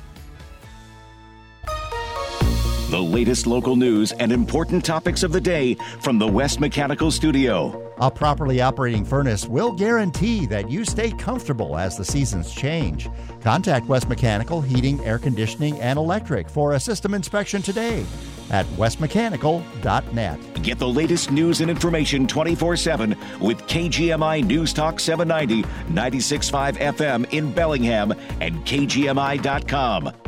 [2.89, 7.93] The latest local news and important topics of the day from the West Mechanical Studio.
[7.99, 13.11] A properly operating furnace will guarantee that you stay comfortable as the seasons change.
[13.43, 18.07] Contact West Mechanical Heating, Air Conditioning, and Electric for a system inspection today
[18.51, 20.63] at westmechanical.net.
[20.63, 27.33] Get the latest news and information 24 7 with KGMI News Talk 790, 96.5 FM
[27.33, 30.28] in Bellingham, and KGMI.com.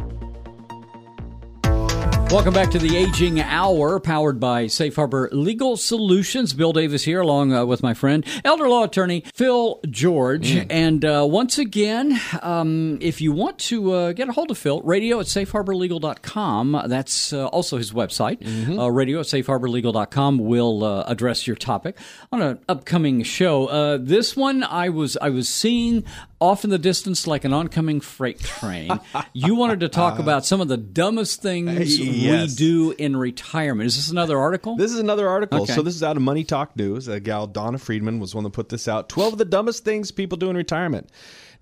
[2.30, 6.52] Welcome back to the Aging Hour, powered by Safe Harbor Legal Solutions.
[6.52, 10.52] Bill Davis here, along uh, with my friend, elder law attorney Phil George.
[10.52, 10.66] Mm.
[10.70, 14.80] And uh, once again, um, if you want to uh, get a hold of Phil,
[14.82, 16.82] radio at safeharborlegal.com.
[16.86, 18.38] That's uh, also his website.
[18.38, 18.78] Mm-hmm.
[18.78, 21.98] Uh, radio at safeharborlegal.com will uh, address your topic
[22.30, 23.98] on an upcoming show.
[23.98, 26.04] this one, I was I was seeing
[26.40, 28.98] off in the distance like an oncoming freight train.
[29.34, 32.50] you wanted to talk about some of the dumbest things yes.
[32.50, 33.86] we do in retirement.
[33.86, 34.76] Is this another article?
[34.76, 35.62] This is another article.
[35.62, 35.72] Okay.
[35.72, 37.08] So this is out of Money Talk News.
[37.08, 39.08] A gal, Donna Freedman, was one that put this out.
[39.08, 41.10] 12 of the dumbest things people do in retirement.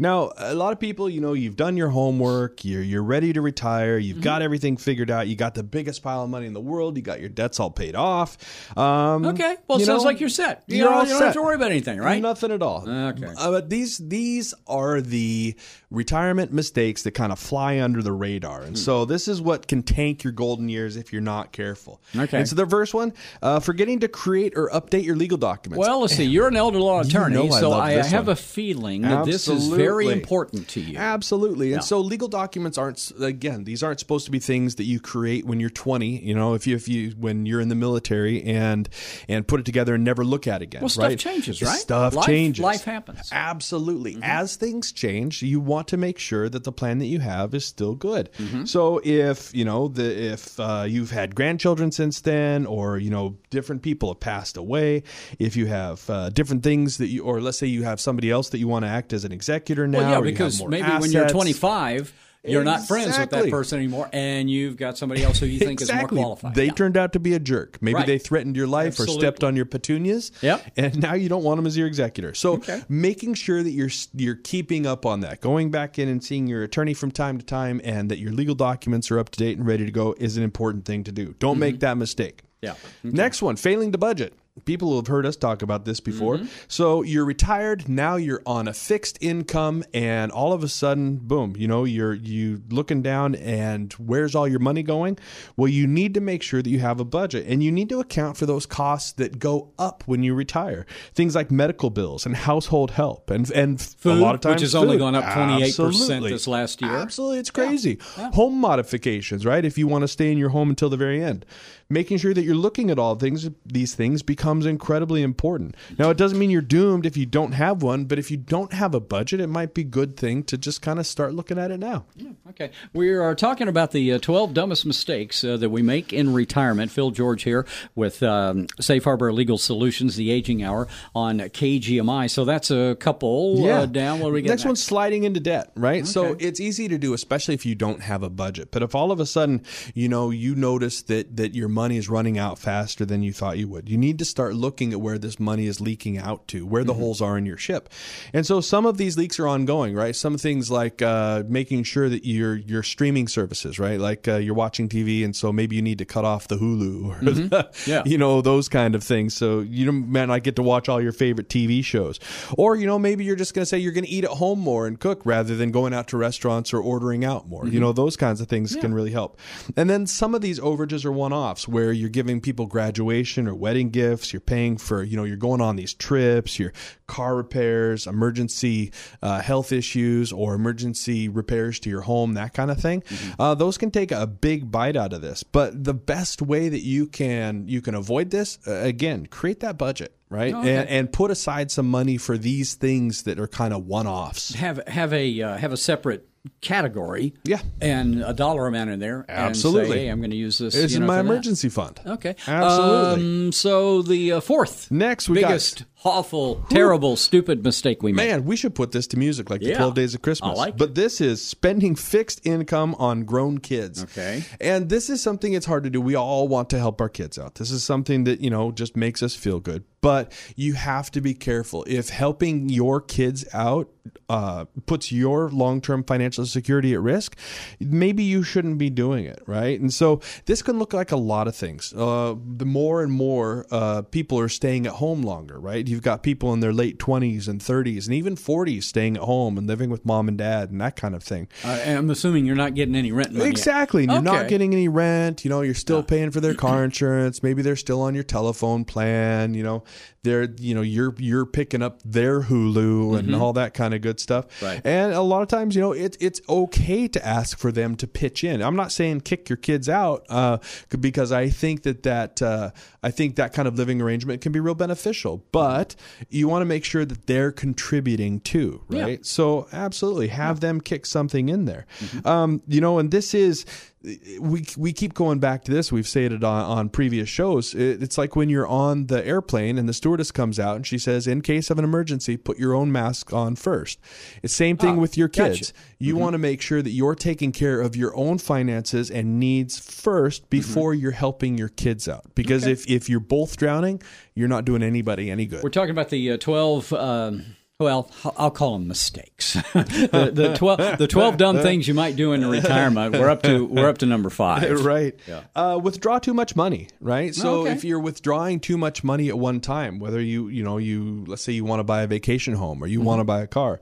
[0.00, 3.40] Now, a lot of people, you know, you've done your homework, you're you're ready to
[3.40, 4.24] retire, you've mm-hmm.
[4.24, 7.02] got everything figured out, you got the biggest pile of money in the world, you
[7.02, 8.38] got your debts all paid off.
[8.78, 10.62] Um, okay, well, sounds know, like you're set.
[10.68, 11.24] You, you're all you don't set.
[11.26, 12.22] have to worry about anything, right?
[12.22, 12.88] Nothing at all.
[12.88, 15.56] Okay, uh, but these these are the
[15.90, 18.76] retirement mistakes that kind of fly under the radar, and hmm.
[18.76, 22.00] so this is what can tank your golden years if you're not careful.
[22.14, 25.80] Okay, and so the first one, uh, forgetting to create or update your legal documents.
[25.80, 28.34] Well, let's see, you're an elder law attorney, you know so I, I have one.
[28.34, 29.32] a feeling that Absolutely.
[29.32, 30.96] this is very important to you.
[30.96, 31.68] Absolutely.
[31.68, 31.86] And yeah.
[31.86, 35.60] so legal documents aren't again, these aren't supposed to be things that you create when
[35.60, 38.88] you're 20, you know, if you if you when you're in the military and
[39.28, 41.18] and put it together and never look at it again, well, stuff right?
[41.18, 41.78] changes, right?
[41.78, 42.62] Stuff life, changes.
[42.62, 43.28] Life happens.
[43.32, 44.14] Absolutely.
[44.14, 44.24] Mm-hmm.
[44.24, 47.64] As things change, you want to make sure that the plan that you have is
[47.64, 48.30] still good.
[48.38, 48.64] Mm-hmm.
[48.64, 53.36] So if, you know, the if uh, you've had grandchildren since then or, you know,
[53.50, 55.02] different people have passed away,
[55.38, 58.50] if you have uh, different things that you or let's say you have somebody else
[58.50, 61.02] that you want to act as an executor now well, yeah, because maybe assets.
[61.02, 62.12] when you're 25
[62.44, 62.80] you're exactly.
[62.80, 66.06] not friends with that person anymore, and you've got somebody else who you think exactly.
[66.06, 66.54] is more qualified.
[66.54, 66.72] They yeah.
[66.72, 67.78] turned out to be a jerk.
[67.80, 68.06] Maybe right.
[68.06, 69.16] they threatened your life Absolutely.
[69.16, 70.30] or stepped on your petunias.
[70.40, 70.72] Yep.
[70.76, 72.34] And now you don't want them as your executor.
[72.34, 72.82] So okay.
[72.88, 76.62] making sure that you're you're keeping up on that, going back in and seeing your
[76.62, 79.66] attorney from time to time, and that your legal documents are up to date and
[79.66, 81.34] ready to go is an important thing to do.
[81.38, 81.60] Don't mm-hmm.
[81.60, 82.42] make that mistake.
[82.62, 82.72] Yeah.
[82.72, 82.80] Okay.
[83.02, 86.36] Next one, failing to budget people who have heard us talk about this before.
[86.36, 86.46] Mm-hmm.
[86.68, 91.54] So you're retired, now you're on a fixed income and all of a sudden, boom,
[91.56, 95.18] you know, you're you looking down and where's all your money going?
[95.56, 98.00] Well, you need to make sure that you have a budget and you need to
[98.00, 100.86] account for those costs that go up when you retire.
[101.14, 104.62] Things like medical bills and household help and and food, a lot of times which
[104.62, 106.90] has only gone up 28% this last year.
[106.90, 107.98] Absolutely, it's crazy.
[108.16, 108.24] Yeah.
[108.24, 108.30] Yeah.
[108.32, 109.64] Home modifications, right?
[109.64, 111.44] If you want to stay in your home until the very end.
[111.90, 115.74] Making sure that you're looking at all things these things becomes incredibly important.
[115.98, 118.74] Now, it doesn't mean you're doomed if you don't have one, but if you don't
[118.74, 121.58] have a budget, it might be a good thing to just kind of start looking
[121.58, 122.04] at it now.
[122.50, 122.72] Okay.
[122.92, 126.90] We are talking about the uh, 12 dumbest mistakes uh, that we make in retirement.
[126.90, 132.28] Phil George here with um, Safe Harbor Legal Solutions, the Aging Hour on KGMI.
[132.28, 134.20] So that's a couple uh, down.
[134.20, 134.66] What we get next, next?
[134.66, 136.06] one's sliding into debt, right?
[136.06, 138.72] So it's easy to do, especially if you don't have a budget.
[138.72, 142.08] But if all of a sudden, you know, you notice that that your money is
[142.08, 145.18] running out faster than you thought you would, you need to start looking at where
[145.18, 147.88] this money is leaking out to, where the holes are in your ship.
[148.32, 150.14] And so some of these leaks are ongoing, right?
[150.16, 154.00] Some things like uh, making sure that your your streaming services, right?
[154.00, 157.04] Like uh, you're watching TV, and so maybe you need to cut off the Hulu
[157.06, 158.02] or the, Yeah.
[158.04, 159.34] you know those kind of things.
[159.34, 162.18] So you might not get to watch all your favorite TV shows,
[162.56, 164.58] or you know maybe you're just going to say you're going to eat at home
[164.58, 167.66] more and cook rather than going out to restaurants or ordering out more.
[167.68, 169.38] You know those kinds of things can really help.
[169.76, 173.90] And then some of these overages are one-offs where you're giving people graduation or wedding
[173.90, 174.32] gifts.
[174.32, 176.72] You're paying for you know you're going on these trips, your
[177.06, 182.78] car repairs, emergency uh, health issues, or emergency repairs to your home, that kind of
[182.80, 183.02] thing.
[183.38, 185.42] Uh, those can take a big bite out of this.
[185.42, 189.78] But the best way that you can you can avoid this uh, again, create that
[189.78, 190.14] budget.
[190.30, 194.52] Right and, and put aside some money for these things that are kind of one-offs.
[194.52, 196.28] have have a uh, have a separate
[196.60, 197.60] category, Yeah.
[197.80, 199.24] and a dollar amount in there.
[199.28, 199.90] and Absolutely.
[199.90, 200.74] say, hey, I'm going to use this.
[200.74, 201.30] It's you in my for that.
[201.32, 202.00] emergency fund.
[202.06, 203.24] Okay, Absolutely.
[203.46, 208.28] Um, so the uh, fourth Next, we got- biggest, awful, terrible, stupid mistake we made.
[208.28, 210.56] Man, we should put this to music like the 12 Days of Christmas.
[210.56, 214.04] Like but this is spending fixed income on grown kids.
[214.04, 214.44] Okay.
[214.60, 216.00] And this is something it's hard to do.
[216.00, 217.56] We all want to help our kids out.
[217.56, 219.84] This is something that, you know, just makes us feel good.
[220.00, 221.84] But you have to be careful.
[221.88, 223.90] If helping your kids out
[224.28, 227.36] uh, puts your long term financial security at risk,
[227.80, 229.78] maybe you shouldn't be doing it, right?
[229.80, 231.92] And so this can look like a lot of things.
[231.92, 235.87] Uh, the more and more uh, people are staying at home longer, right?
[235.88, 239.58] You've got people in their late 20s and 30s and even 40s staying at home
[239.58, 241.48] and living with mom and dad and that kind of thing.
[241.64, 243.48] Uh, I'm assuming you're not getting any rent money.
[243.48, 244.04] Exactly.
[244.04, 245.44] And you're not getting any rent.
[245.44, 247.42] You know, you're still paying for their car insurance.
[247.42, 249.54] Maybe they're still on your telephone plan.
[249.54, 249.84] You know,
[250.28, 254.20] they're you know you're you're picking up their Hulu and all that kind of good
[254.20, 254.46] stuff.
[254.62, 254.80] Right.
[254.84, 258.06] And a lot of times, you know, it's it's okay to ask for them to
[258.06, 258.62] pitch in.
[258.62, 260.58] I'm not saying kick your kids out uh,
[261.00, 262.70] because I think that that uh,
[263.02, 265.44] I think that kind of living arrangement can be real beneficial.
[265.52, 265.96] But
[266.28, 269.02] you want to make sure that they're contributing too, Yeah.
[269.02, 269.26] right?
[269.26, 271.86] So absolutely have them kick something in there.
[272.24, 273.64] Um, you know, and this is
[274.02, 275.90] we we keep going back to this.
[275.90, 277.74] We've said it on, on previous shows.
[277.74, 280.98] It, it's like when you're on the airplane and the stewardess comes out and she
[280.98, 283.98] says, "In case of an emergency, put your own mask on first.
[284.42, 285.54] It's same thing Ah, with your gotcha.
[285.54, 285.72] kids.
[285.98, 289.78] You want to make sure that you're taking care of your own finances and needs
[289.78, 292.24] first before you're helping your kids out.
[292.34, 294.00] Because if if you're both drowning,
[294.34, 295.62] you're not doing anybody any good.
[295.64, 296.92] We're talking about the uh, 12.
[296.92, 299.52] Um, well, I'll call them mistakes.
[299.72, 303.12] the, the twelve, the twelve dumb things you might do in retirement.
[303.16, 304.84] We're up to we're up to number five.
[304.84, 305.14] right.
[305.54, 307.32] Uh, withdraw too much money, right?
[307.32, 307.70] So Okay.
[307.72, 311.42] if you're withdrawing too much money at one time, whether you you know you let's
[311.42, 313.80] say you want to buy a vacation home or you want to buy a car.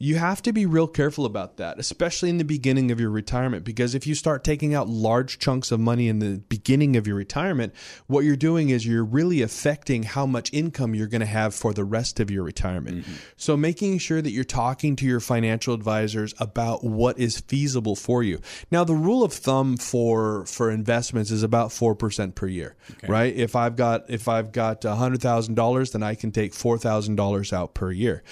[0.00, 3.64] You have to be real careful about that, especially in the beginning of your retirement,
[3.64, 7.16] because if you start taking out large chunks of money in the beginning of your
[7.16, 7.74] retirement,
[8.06, 11.72] what you're doing is you're really affecting how much income you're going to have for
[11.72, 13.06] the rest of your retirement.
[13.36, 18.22] So making sure that you're talking to your financial advisors about what is feasible for
[18.22, 18.38] you.
[18.70, 22.76] Now, the rule of thumb for for investments is about four percent per year,
[23.08, 23.34] right?
[23.34, 27.16] If I've got if I've got hundred thousand dollars, then I can take four thousand
[27.16, 28.22] dollars out per year.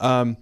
[0.00, 0.36] Um,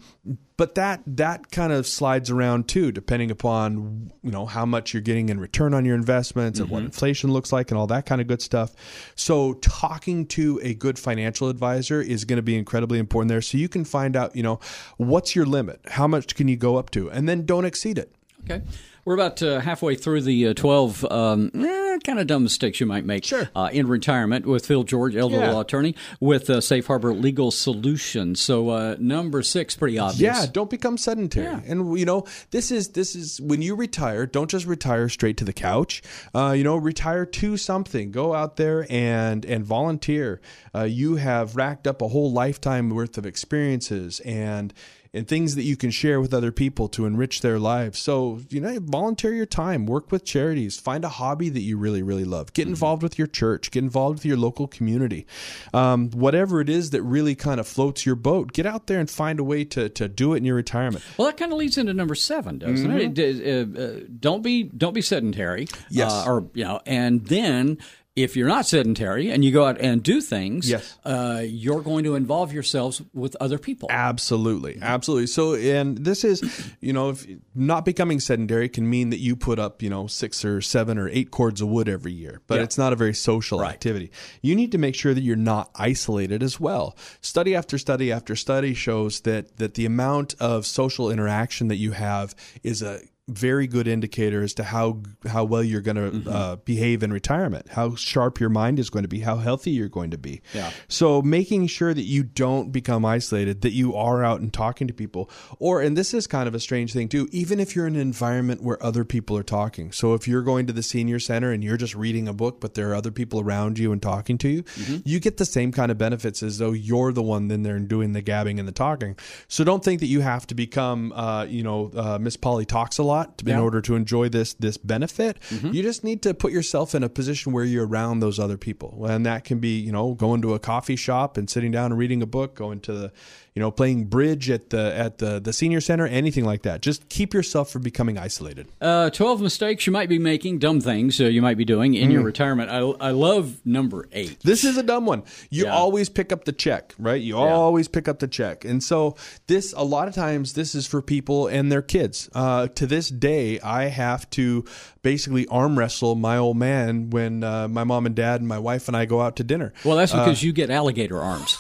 [0.56, 5.00] but that that kind of slides around too, depending upon you know how much you're
[5.00, 6.86] getting in return on your investments and what mm-hmm.
[6.86, 8.72] inflation looks like and all that kind of good stuff.
[9.16, 13.58] So talking to a good financial advisor is going to be incredibly important there, so
[13.58, 14.60] you can find out you know
[14.96, 18.14] what's your limit, how much can you go up to, and then don't exceed it.
[18.44, 18.62] Okay.
[19.04, 22.86] We're about uh, halfway through the uh, 12 um, eh, kind of dumb mistakes you
[22.86, 23.50] might make Sure.
[23.56, 25.50] uh, in retirement with Phil George, elder Yeah.
[25.50, 28.38] law attorney with uh, Safe Harbor Legal Solutions.
[28.40, 30.20] So uh, number six, pretty obvious.
[30.20, 31.46] Yeah, don't become sedentary.
[31.46, 31.60] Yeah.
[31.66, 34.24] And you know, this is this is when you retire.
[34.24, 36.00] Don't just retire straight to the couch.
[36.32, 38.12] Uh, you know, retire to something.
[38.12, 40.40] Go out there and and volunteer.
[40.72, 44.72] Uh, you have racked up a whole lifetime worth of experiences and
[45.14, 47.98] and things that you can share with other people to enrich their lives.
[47.98, 52.02] So, you know, volunteer your time, work with charities, find a hobby that you really,
[52.02, 55.26] really love, get involved with your church, get involved with your local community.
[55.74, 59.10] Um, whatever it is that really kind of floats your boat, get out there and
[59.10, 61.04] find a way to, to do it in your retirement.
[61.18, 63.18] Well, that kind of leads into number seven, doesn't it?
[63.18, 63.78] it?
[63.78, 65.66] Uh, uh, don't be don't be sedentary.
[65.66, 65.84] Mm-hmm.
[65.90, 66.12] Yes.
[66.12, 67.78] Uh, or you know, and then
[68.14, 70.98] if you're not sedentary and you go out and do things, Yes.
[71.04, 73.88] uh, you're going to involve yourselves with other people.
[73.90, 75.26] Absolutely, absolutely.
[75.28, 76.42] So, and this is,
[76.80, 80.44] you know, if not becoming sedentary can mean that you put up, you know, six
[80.44, 82.64] or seven or eight cords of wood every year, but Yeah.
[82.64, 84.10] it's not a very social activity.
[84.42, 86.94] You need to make sure that you're not isolated as well.
[87.22, 91.92] Study after study after study shows that that the amount of social interaction that you
[91.92, 96.28] have is a very good indicator as to how how well you're going to Mm-hmm.
[96.28, 99.88] uh, behave in retirement, how sharp your mind is going to be, how healthy you're
[99.88, 100.42] going to be.
[100.52, 100.70] Yeah.
[100.88, 104.92] So making sure that you don't become isolated, that you are out and talking to
[104.94, 107.28] people, or and this is kind of a strange thing too.
[107.32, 110.66] Even if you're in an environment where other people are talking, so if you're going
[110.66, 113.40] to the senior center and you're just reading a book, but there are other people
[113.40, 114.64] around you and talking to you,
[115.04, 117.88] you get the same kind of benefits as though you're the one then there and
[117.88, 119.16] doing the gabbing and the talking.
[119.48, 122.98] So don't think that you have to become, uh, you know, uh, Miss Polly talks
[122.98, 125.38] a lot to, in order to enjoy this this benefit.
[125.62, 129.06] You just need to put yourself in a position where you're around those other people,
[129.06, 131.98] and that can be, you know, going to a coffee shop and sitting down and
[131.98, 133.12] reading a book, going to the,
[133.54, 136.82] you know, playing bridge at the at the the senior center, anything like that.
[136.82, 138.68] Just keep yourself from becoming isolated.
[138.80, 142.08] Uh, 12 mistakes you might be making, dumb things uh, you might be doing in
[142.08, 142.12] Mm.
[142.12, 142.70] your retirement.
[142.70, 144.38] I, I love number eight.
[144.42, 145.22] This is a dumb one.
[145.50, 145.74] You Yeah.
[145.74, 147.20] always pick up the check, right?
[147.20, 148.64] You always pick up the check.
[148.64, 152.28] And so this a lot of times this is for people and their kids.
[152.34, 154.64] Uh, to this day, I have to
[155.02, 158.86] basically arm wrestle my old man when uh, my mom and dad and my wife
[158.88, 159.72] and I go out to dinner.
[159.84, 161.58] Well, that's because you get alligator arms.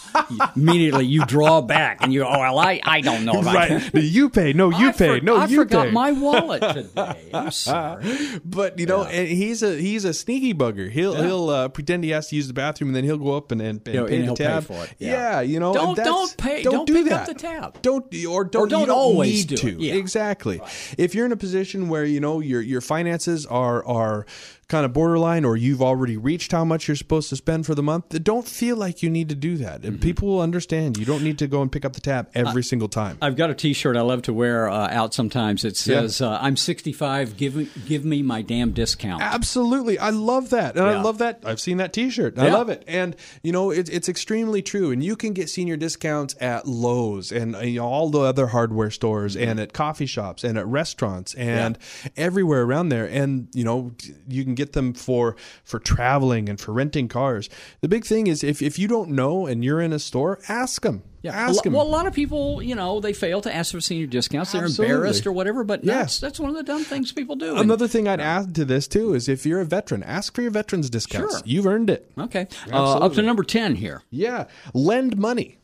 [0.56, 3.94] Immediately you draw back and you, oh, well, I, I don't know about right.
[3.94, 4.52] you pay.
[4.52, 5.18] No, you I pay.
[5.18, 7.30] for- no, I you forgot my wallet today.
[7.32, 8.04] I'm sorry.
[8.44, 10.90] but you know, and he's a he's a sneaky bugger.
[10.90, 13.50] He'll he'll uh, pretend he has to use the bathroom, and then he'll go up
[13.52, 14.94] and and, and Yeah, pay and the he'll pay tab for it.
[14.98, 15.12] Yeah.
[15.12, 15.40] Yeah.
[15.40, 17.82] you know, Don't- don't pay- Don't, don't do pick up the tab.
[17.82, 19.82] Don't or don't, don't you don't always need do to.
[19.82, 19.94] Yeah.
[19.94, 20.60] Exactly.
[20.98, 24.26] If you're in a position where you know your your finances are are
[24.72, 27.82] kind of borderline, or you've already reached how much you're supposed to spend for the
[27.82, 29.82] month, don't feel like you need to do that.
[29.82, 29.88] Mm-hmm.
[29.88, 30.96] And people will understand.
[30.98, 33.18] You don't need to go and pick up the tab every single time.
[33.22, 35.64] I've got a T-shirt I love to wear uh, out sometimes.
[35.64, 37.36] It says, uh, "I'm 65.
[37.36, 39.98] Give me, give me my damn discount." Absolutely.
[39.98, 40.76] I love that.
[40.76, 41.42] And I love that.
[41.44, 42.38] I've seen that t shirt.
[42.38, 42.82] I love it.
[42.88, 44.90] And, you know, it, it's extremely true.
[44.90, 48.48] And you can get senior discounts at Lowe's and uh, you know, all the other
[48.48, 49.50] hardware stores Mm-hmm.
[49.50, 51.78] and at coffee shops and at restaurants and
[52.16, 53.06] everywhere around there.
[53.06, 53.92] And, you know,
[54.28, 55.34] you can get them for,
[55.64, 57.50] for traveling and for renting cars.
[57.80, 60.82] The big thing is if, if you don't know and you're in a store, ask
[60.82, 61.02] them.
[61.22, 61.32] Yeah.
[61.36, 61.72] Ask them.
[61.72, 64.52] Well, a lot of people, you know, they fail to ask for senior discounts.
[64.52, 64.92] They're Absolutely.
[64.94, 65.62] embarrassed or whatever.
[65.62, 65.98] But Yeah.
[65.98, 67.50] that's that's one of the dumb things people do.
[67.52, 70.42] And- Another thing I'd add to this too is if you're a veteran, ask for
[70.42, 71.34] your veterans discounts.
[71.34, 71.42] Sure.
[71.44, 72.10] You've earned it.
[72.18, 72.48] okay.
[72.72, 74.02] Uh, up to number ten here.
[74.10, 74.46] Yeah.
[74.74, 75.58] Lend money.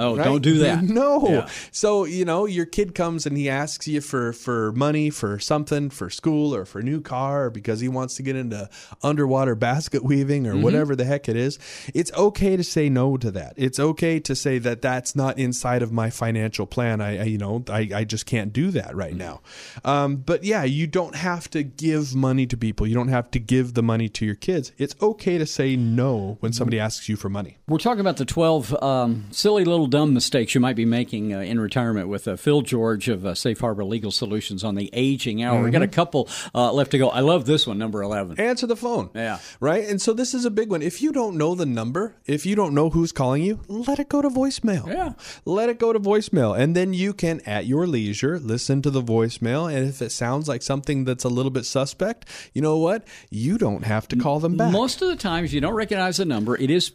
[0.00, 0.24] Oh, right?
[0.24, 0.82] don't do that.
[1.00, 1.28] No.
[1.28, 1.48] Yeah.
[1.70, 5.90] So you know, your kid comes and he asks you for for money for something
[5.90, 8.68] for school or for a new car or because he wants to get into
[9.02, 10.58] underwater basket weaving Mm-hmm.
[10.58, 11.58] or whatever the heck it is.
[11.94, 13.54] It's okay to say no to that.
[13.56, 17.00] It's okay to say that that's not inside of my financial plan.
[17.00, 19.40] I, I you know I, I just can't do that right now.
[19.84, 22.86] Um, but yeah, you don't have to give money to people.
[22.86, 24.72] You don't have to give the money to your kids.
[24.78, 27.58] It's okay to say no when somebody asks you for money.
[27.68, 31.40] We're talking about the 12 um, silly little dumb mistakes you might be making uh,
[31.40, 35.42] in retirement with uh, Phil George of uh, Safe Harbor Legal Solutions on the aging
[35.42, 35.62] hour.
[35.62, 37.10] We got a couple uh, left to go.
[37.10, 38.40] I love this one, number 11.
[38.40, 39.10] answer the phone.
[39.14, 39.38] Yeah.
[39.58, 39.86] Right?
[39.88, 40.82] And so this is a big one.
[40.82, 44.08] If you don't know the number, if you don't know who's calling you, let it
[44.08, 44.86] go to voicemail.
[44.86, 45.12] Yeah.
[45.44, 46.58] Let it go to voicemail.
[46.58, 49.72] And then you can, at your leisure, listen to the voicemail.
[49.72, 53.06] And if it sounds like something that's a little bit suspect, you know what?
[53.30, 54.72] You don't have to call them back.
[54.72, 56.88] Most of the times, you don't recognize the number, it is,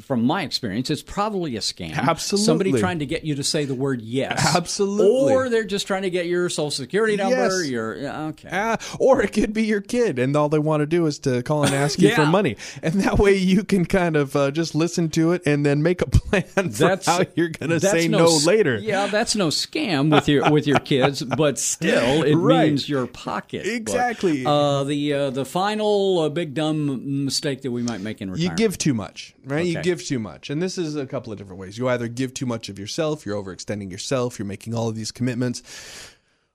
[0.00, 1.90] from my experience, it's probably a scam.
[2.10, 2.44] Absolutely.
[2.46, 4.54] Somebody trying to get you to say the word yes.
[4.56, 5.32] Absolutely.
[5.32, 7.60] Or they're just trying to get your social security number.
[7.62, 7.68] Yes.
[7.70, 7.96] Your
[8.30, 8.48] okay.
[8.52, 11.42] Ah, or it could be your kid, and all they want to do is to
[11.42, 14.74] call and ask you for money, and that way you can kind of uh, just
[14.74, 16.42] listen to it and then make a plan
[16.72, 18.76] for how you're going to say no, s- later.
[18.78, 22.68] Yeah, that's no scam with your with your kids, but still, it Right.
[22.68, 23.66] means your pocket.
[23.66, 24.44] Exactly.
[24.46, 28.42] Uh, the uh, the final uh, big dumb mistake that we might make in return.
[28.50, 29.64] You give too much, right?
[29.66, 30.50] You give too much.
[30.50, 31.76] And this is a couple of different ways.
[31.78, 35.12] You either give too much of yourself, you're overextending yourself, you're making all of these
[35.12, 35.62] commitments.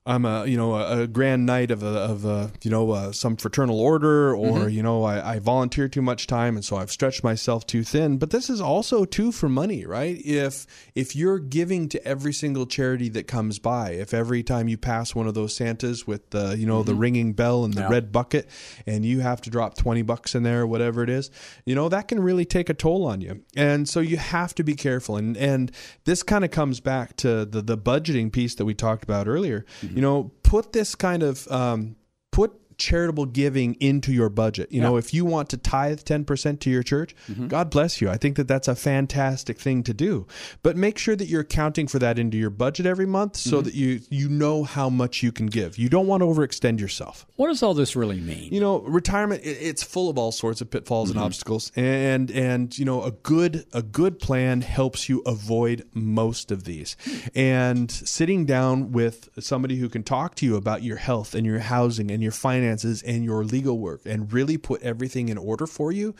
[0.06, 3.12] I'm a you know a, a grand knight of a, of a you know uh,
[3.12, 4.68] some fraternal order, or Mm-hmm.
[4.70, 8.16] you know I, I volunteer too much time, and so I've stretched myself too thin.
[8.18, 10.16] But this is also too for money, right?
[10.24, 14.78] If if you're giving to every single charity that comes by, if every time you
[14.78, 17.90] pass one of those Santas with the you know the ringing bell and the Mm-hmm.
[17.92, 17.94] Yeah.
[17.96, 18.48] red bucket,
[18.86, 21.30] and you have to drop twenty bucks in there, or whatever it is,
[21.64, 23.42] you know that can really take a toll on you.
[23.56, 25.16] And so you have to be careful.
[25.16, 25.72] And and
[26.04, 29.64] this kind of comes back to the the budgeting piece that we talked about earlier.
[29.96, 31.96] You know, put this kind of um,
[32.30, 34.70] put charitable giving into your budget.
[34.70, 37.48] You know, if you want to tithe 10% to your church, mm-hmm.
[37.48, 38.10] God bless you.
[38.10, 40.26] I think that that's a fantastic thing to do.
[40.62, 43.64] But make sure that you're accounting for that into your budget every month so mm-hmm.
[43.64, 45.78] that you you know how much you can give.
[45.78, 47.26] You don't want to overextend yourself.
[47.36, 48.52] What does all this really mean?
[48.52, 51.26] You know, retirement it, it's full of all sorts of pitfalls and mm-hmm.
[51.26, 56.64] obstacles and and you know, a good a good plan helps you avoid most of
[56.64, 56.96] these.
[57.34, 61.60] And sitting down with somebody who can talk to you about your health and your
[61.60, 65.92] housing and your finances and your legal work and really put everything in order for
[65.92, 66.14] you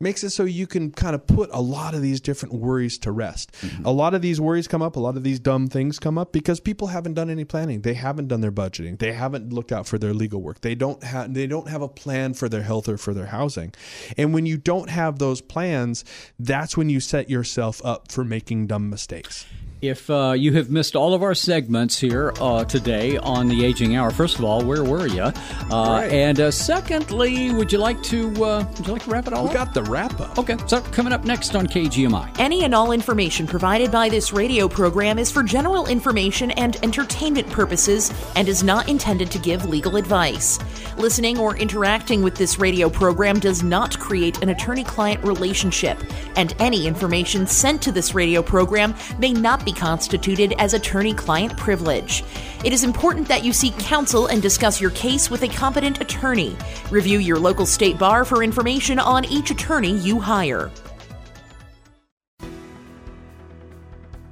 [0.00, 3.12] makes it so you can kind of put a lot of these different worries to
[3.12, 3.52] rest.
[3.60, 3.86] Mm-hmm.
[3.86, 6.32] A lot of these worries come up, a lot of these dumb things come up
[6.32, 7.82] because people haven't done any planning.
[7.82, 8.98] They haven't done their budgeting.
[8.98, 10.60] They haven't looked out for their legal work.
[10.60, 13.72] They don't have they don't have a plan for their health or for their housing.
[14.16, 16.04] And when you don't have those plans,
[16.38, 19.46] that's when you set yourself up for making dumb mistakes.
[19.82, 23.94] If uh, you have missed all of our segments here uh, today on the Aging
[23.94, 25.20] Hour, first of all, where were you?
[25.22, 25.32] Uh,
[25.70, 26.10] Right.
[26.10, 29.44] And uh, secondly, would you like to uh, would you like to wrap it all
[29.44, 29.54] We up?
[29.54, 30.38] got the wrap up.
[30.38, 32.38] Okay, so coming up next on KGMI.
[32.40, 37.48] Any and all information provided by this radio program is for general information and entertainment
[37.50, 40.58] purposes and is not intended to give legal advice.
[40.96, 45.98] Listening or interacting with this radio program does not create an attorney client relationship,
[46.36, 51.54] and any information sent to this radio program may not be constituted as attorney client
[51.58, 52.24] privilege.
[52.64, 56.56] It is important that you seek counsel and discuss your case with a competent attorney.
[56.90, 60.70] Review your local state bar for information on each attorney you hire.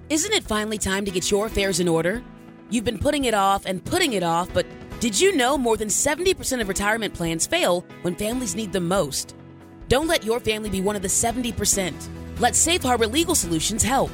[0.09, 2.23] Isn't it finally time to get your affairs in order?
[2.71, 4.65] You've been putting it off and putting it off, but
[5.01, 9.37] did you know more than 70% of retirement plans fail when families need them most?
[9.89, 11.93] Don't let your family be one of the 70%.
[12.41, 14.11] Let Safe Harbor Legal Solutions help.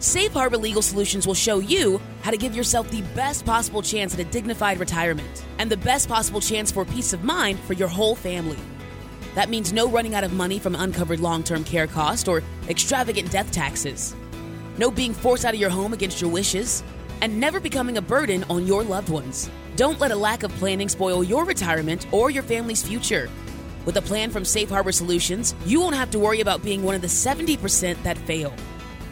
[0.00, 4.14] Safe Harbor Legal Solutions will show you how to give yourself the best possible chance
[4.14, 7.88] at a dignified retirement and the best possible chance for peace of mind for your
[7.88, 8.58] whole family.
[9.34, 13.32] That means no running out of money from uncovered long term care costs or extravagant
[13.32, 14.14] death taxes,
[14.78, 16.84] no being forced out of your home against your wishes,
[17.20, 19.50] and never becoming a burden on your loved ones.
[19.74, 23.28] Don't let a lack of planning spoil your retirement or your family's future.
[23.84, 26.94] With a plan from Safe Harbor Solutions, you won't have to worry about being one
[26.94, 28.54] of the 70% that fail.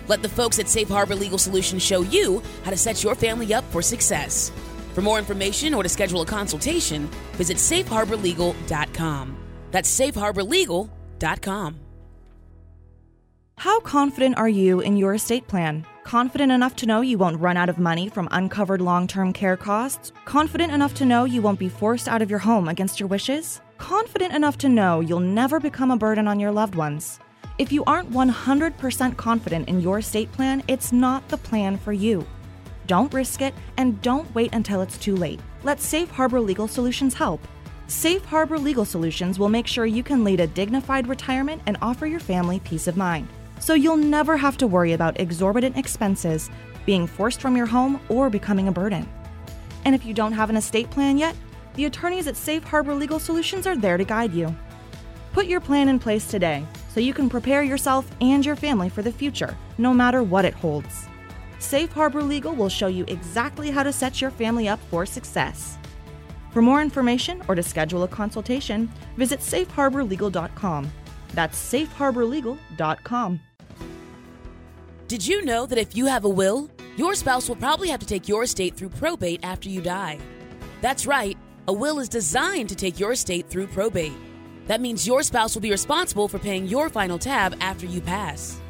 [0.09, 3.53] Let the folks at Safe Harbor Legal Solutions show you how to set your family
[3.53, 4.53] up for success.
[4.95, 9.37] For more information or to schedule a consultation, visit safeharborlegal.com.
[9.71, 11.81] That's safeharborlegal.com.
[13.59, 15.87] How confident are you in your estate plan?
[16.05, 19.57] Confident enough to know you won't run out of money from uncovered long term care
[19.57, 20.13] costs?
[20.25, 23.61] Confident enough to know you won't be forced out of your home against your wishes?
[23.79, 27.19] Confident enough to know you'll never become a burden on your loved ones?
[27.59, 32.27] If you aren't 100% confident in your estate plan, it's not the plan for you.
[32.87, 35.41] Don't risk it and don't wait until it's too late.
[35.63, 37.41] Let Safe Harbor Legal Solutions help.
[37.87, 42.07] Safe Harbor Legal Solutions will make sure you can lead a dignified retirement and offer
[42.07, 43.27] your family peace of mind.
[43.59, 46.51] So you'll never have to worry about exorbitant expenses,
[46.85, 49.09] being forced from your home, or becoming a burden.
[49.87, 51.35] And if you don't have an estate plan yet,
[51.73, 54.55] the attorneys at Safe Harbor Legal Solutions are there to guide you.
[55.33, 56.67] Put your plan in place today
[56.97, 60.55] so you can prepare yourself and your family for the future, no matter what it
[60.55, 61.07] holds.
[61.59, 65.77] Safe Harbor Legal will show you exactly how to set your family up for success.
[66.53, 70.91] For more information or to schedule a consultation, visit safeharborlegal.com.
[71.35, 73.41] That's safeharborlegal.com.
[75.07, 78.07] Did you know that if you have a will, your spouse will probably have to
[78.07, 80.19] take your estate through probate after you die?
[80.81, 81.37] That's right,
[81.69, 84.17] a will is designed to take your estate through probate.
[84.67, 88.61] That means your spouse will be responsible for paying your final tab after you pass.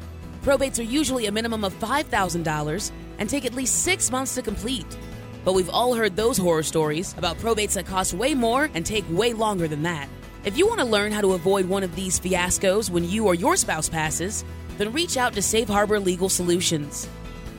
[0.43, 4.97] Probates are usually a minimum of $5,000 and take at least six months to complete.
[5.43, 9.05] But we've all heard those horror stories about probates that cost way more and take
[9.09, 10.07] way longer than that.
[10.45, 13.35] If you want to learn how to avoid one of these fiascos when you or
[13.35, 14.45] your spouse passes,
[14.77, 17.09] then reach out to Safe Harbor Legal Solutions.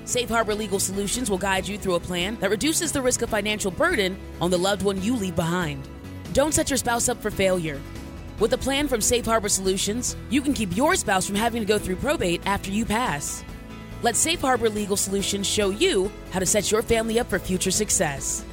[0.04, 3.28] Safe Harbor Legal Solutions will guide you through a plan that reduces the risk of
[3.28, 5.86] financial burden on the loved one you leave behind.
[6.32, 7.80] Don't set your spouse up for failure.
[8.40, 11.66] With a plan from Safe Harbor Solutions, you can keep your spouse from having to
[11.66, 13.42] go through probate after you pass.
[14.02, 17.72] Let Safe Harbor Legal Solutions show you how to set your family up for future
[17.72, 18.44] success.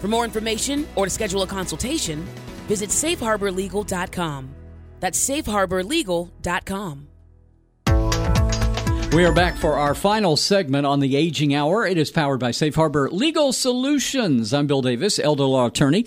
[0.00, 2.26] For more information or to schedule a consultation,
[2.68, 4.54] visit safeharborlegal.com.
[5.00, 7.08] That's safeharborlegal.com.
[9.12, 11.84] We are back for our final segment on the Aging Hour.
[11.86, 14.52] It is powered by Safe Harbor Legal Solutions.
[14.54, 16.02] I'm Bill Davis, elder law attorney.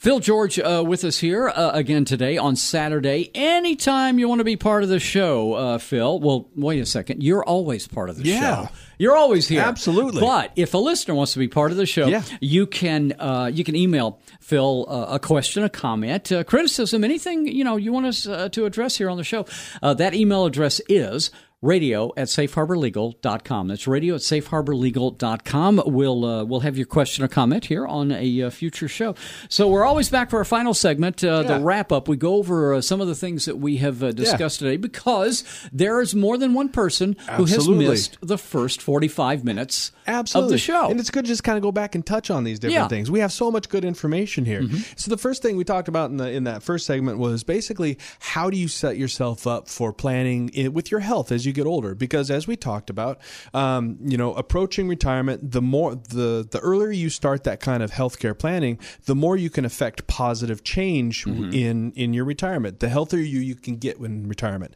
[0.00, 3.30] Phil George uh, with us here uh, again today on Saturday.
[3.36, 7.22] Anytime you want to be part of the show, uh, Phil, well, wait a second.
[7.22, 8.40] You're always part of the Yeah.
[8.66, 8.72] show.
[8.98, 9.60] You're always here.
[9.60, 10.20] Absolutely.
[10.22, 12.22] But if a listener wants to be part of the show, Yeah.
[12.40, 17.46] you can uh, you can email Phil uh, a question, a comment, uh, criticism, anything
[17.46, 19.44] you know you want us uh, to address here on the show.
[19.82, 21.30] Uh, that email address is
[21.66, 23.68] radio at safeharborlegal.com.
[23.68, 25.82] That's radio at safeharborlegal.com.
[25.86, 29.14] We'll, uh, we'll have your question or comment here on a uh, future show.
[29.48, 31.58] So we're always back for our final segment, uh, Yeah.
[31.58, 32.08] the wrap up.
[32.08, 35.44] We go over uh, some of the things that we have uh, discussed today because
[35.72, 40.46] there is more than one person who has missed the first 45 minutes Absolutely.
[40.46, 40.88] of the show.
[40.90, 42.80] And it's good to just kind of go back and touch on these different Yeah.
[42.82, 42.88] Mm-hmm.
[42.90, 43.10] things.
[43.10, 44.62] We have so much good information here.
[44.96, 47.98] So the first thing we talked about in the in that first segment was basically
[48.20, 51.66] how do you set yourself up for planning i with your health as you get
[51.66, 51.94] older?
[51.94, 53.18] Because as we talked about,
[53.54, 57.90] um, you know, approaching retirement, the more the the earlier you start that kind of
[57.90, 61.52] healthcare planning, the more you can affect positive change Mm-hmm.
[61.52, 62.80] in in your retirement.
[62.80, 64.74] The healthier you you can get in retirement.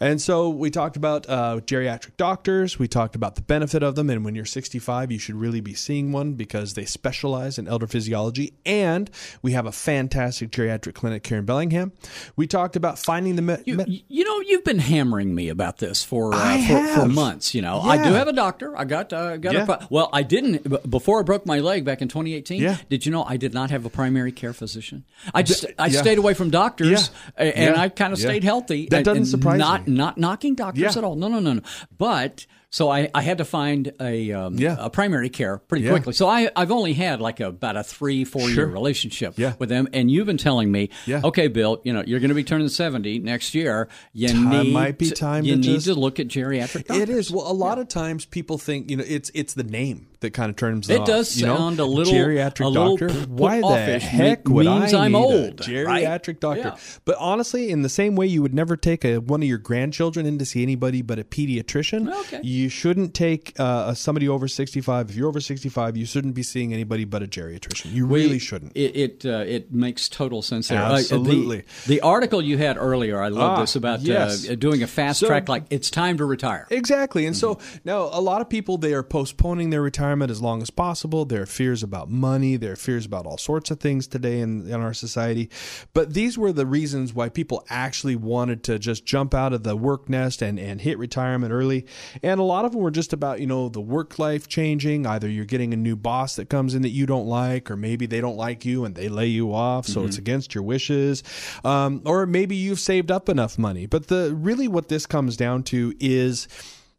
[0.00, 2.78] And so we talked about uh, geriatric doctors.
[2.78, 5.74] We talked about the benefit of them, and when you're 65, you should really be
[5.74, 8.54] seeing one because they specialize in elder physiology.
[8.66, 9.10] And
[9.42, 11.92] we have a fantastic geriatric clinic here in Bellingham.
[12.36, 13.42] We talked about finding the.
[13.42, 13.76] Me- You,
[14.08, 17.54] you know, you've been hammering me about this for uh, for, for months.
[17.54, 18.76] You know, I do have a doctor.
[18.76, 19.66] I got uh, got Yeah.
[19.66, 20.10] a well.
[20.12, 22.60] I didn't before I broke my leg back in 2018.
[22.60, 22.76] Yeah.
[22.90, 25.04] Did you know I did not have a primary care physician?
[25.32, 26.00] I just I yeah.
[26.02, 27.44] stayed away from doctors, Yeah.
[27.44, 27.80] and Yeah.
[27.80, 28.26] I kind of Yeah.
[28.28, 28.88] stayed healthy.
[28.90, 29.94] That and- doesn't surprise not, me.
[29.94, 30.98] Not knocking doctors Yeah.
[30.98, 31.16] at all.
[31.16, 31.62] No, no, no, no.
[31.96, 32.44] But.
[32.72, 34.76] So I, I had to find a um, Yeah.
[34.78, 35.90] a primary care pretty Yeah.
[35.90, 36.14] quickly.
[36.14, 39.52] So I I've only had like a, about a three four year relationship Yeah.
[39.58, 41.20] with them, and you've been telling me, Yeah.
[41.22, 43.88] okay, Bill, you know you're going to be turning seventy next year.
[44.14, 46.86] You Time need might be time You to need just- to look at geriatric.
[46.86, 46.96] Doctors.
[47.02, 47.50] It is well.
[47.50, 50.56] A lot of times people think you know it's it's the name that kind of
[50.56, 51.56] turns It off, does you know?
[51.56, 53.12] sound a little- geriatric a little doctor.
[53.28, 55.86] Why the heck would means I I'm need a old, geriatric
[56.26, 56.40] right?
[56.40, 56.60] doctor?
[56.74, 56.76] Yeah.
[57.04, 60.26] But honestly, in the same way you would never take a one of your grandchildren
[60.26, 62.40] in to see anybody but a pediatrician, Okay.
[62.42, 65.10] you shouldn't take uh, somebody over sixty five.
[65.10, 67.92] If you're over sixty five, you shouldn't be seeing anybody but a geriatrician.
[67.92, 68.72] You really shouldn't.
[68.74, 70.80] It it, uh, it makes total sense there.
[70.82, 71.64] Uh, the- Absolutely.
[71.86, 74.48] the, article you had earlier, I love Ah, this about yes.
[74.48, 75.48] uh, doing a fast So- track.
[75.48, 76.66] Like it's time to retire.
[76.70, 77.26] Exactly.
[77.26, 77.78] And so Mm-hmm.
[77.84, 81.24] now a lot of people they are postponing their retirement as long as possible.
[81.24, 84.66] There are fears about money, there are fears about all sorts of things today in,
[84.66, 85.48] in our society.
[85.94, 89.76] But these were the reasons why people actually wanted to just jump out of the
[89.76, 91.86] work nest and, and hit retirement early.
[92.22, 95.06] And a lot of them were just about, you know, the work life changing.
[95.06, 98.06] Either you're getting a new boss that comes in that you don't like, or maybe
[98.06, 101.22] they don't like you and they lay you off, so it's against your wishes.
[101.64, 103.86] Um, or maybe you've saved up enough money.
[103.86, 106.48] But the really what this comes down to is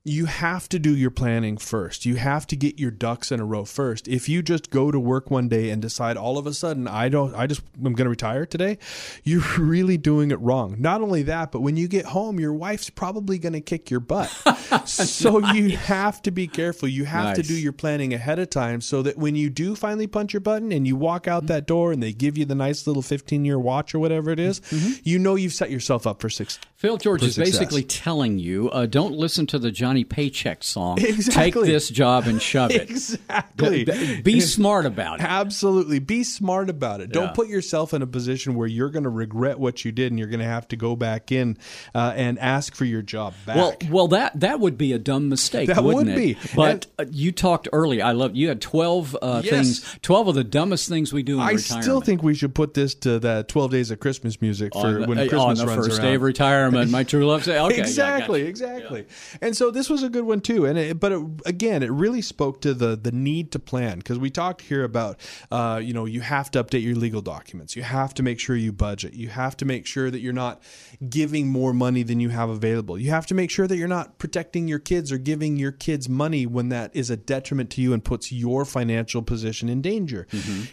[0.06, 2.06] you have to do your planning first.
[2.06, 4.06] You have to get your ducks in a row first.
[4.10, 7.08] If you just go to work one day and decide all of a sudden I
[7.08, 8.80] don't I just I'm going to retire today,
[9.24, 10.76] you're really doing it wrong.
[10.78, 14.02] Not only that, but when you get home your wife's probably going to kick your
[14.02, 14.28] butt.
[14.86, 16.90] so you have to be careful.
[16.90, 20.08] You have to do your planning ahead of time so that when you do finally
[20.08, 22.86] punch your button and you walk out that door and they give you the nice
[22.88, 24.60] little 15-year watch or whatever it is,
[25.06, 26.60] you know you've set yourself up for success.
[26.76, 27.60] Phil George is success.
[27.60, 30.98] basically telling you, uh, don't listen to the Johnny Paycheck song.
[31.14, 31.52] Exactly.
[31.52, 32.90] Take this job and shove it.
[32.90, 33.86] Exactly.
[33.86, 35.24] B- Be smart about it.
[35.26, 36.00] Absolutely.
[36.00, 37.10] Be smart about it.
[37.14, 37.22] Yeah.
[37.22, 40.18] Don't put yourself in a position where you're going to regret what you did and
[40.18, 41.58] you're going to have to go back in
[41.94, 43.56] uh, and ask for your job back.
[43.56, 45.68] Well, well, that that would be a dumb mistake.
[45.68, 46.16] That would it?
[46.16, 46.38] be.
[46.56, 48.04] But uh, you talked earlier.
[48.04, 49.52] I love you had twelve uh, Yes.
[49.54, 51.84] things, twelve of the dumbest things we do in I retirement.
[51.84, 55.08] still think we should put this to the 12 days of Christmas music for on
[55.08, 56.08] when uh, Christmas on the runs first around.
[56.10, 58.48] day of retirement, my true love say, okay, yeah, exactly, you.
[58.48, 59.06] exactly.
[59.42, 60.66] And so this was a good one too.
[60.66, 64.20] And it, but it, again, it really spoke to the the need to plan because
[64.20, 65.20] we talked here about
[65.52, 67.76] uh, you know you have to update your legal documents.
[67.76, 69.14] You have to make sure you budget.
[69.14, 70.62] You have to make sure that you're not
[71.10, 72.98] giving more money than you have available.
[72.98, 76.08] You have to make sure that you're not protecting your kids or giving your kids
[76.10, 80.28] money when that is a detriment to you and puts your financial position in danger.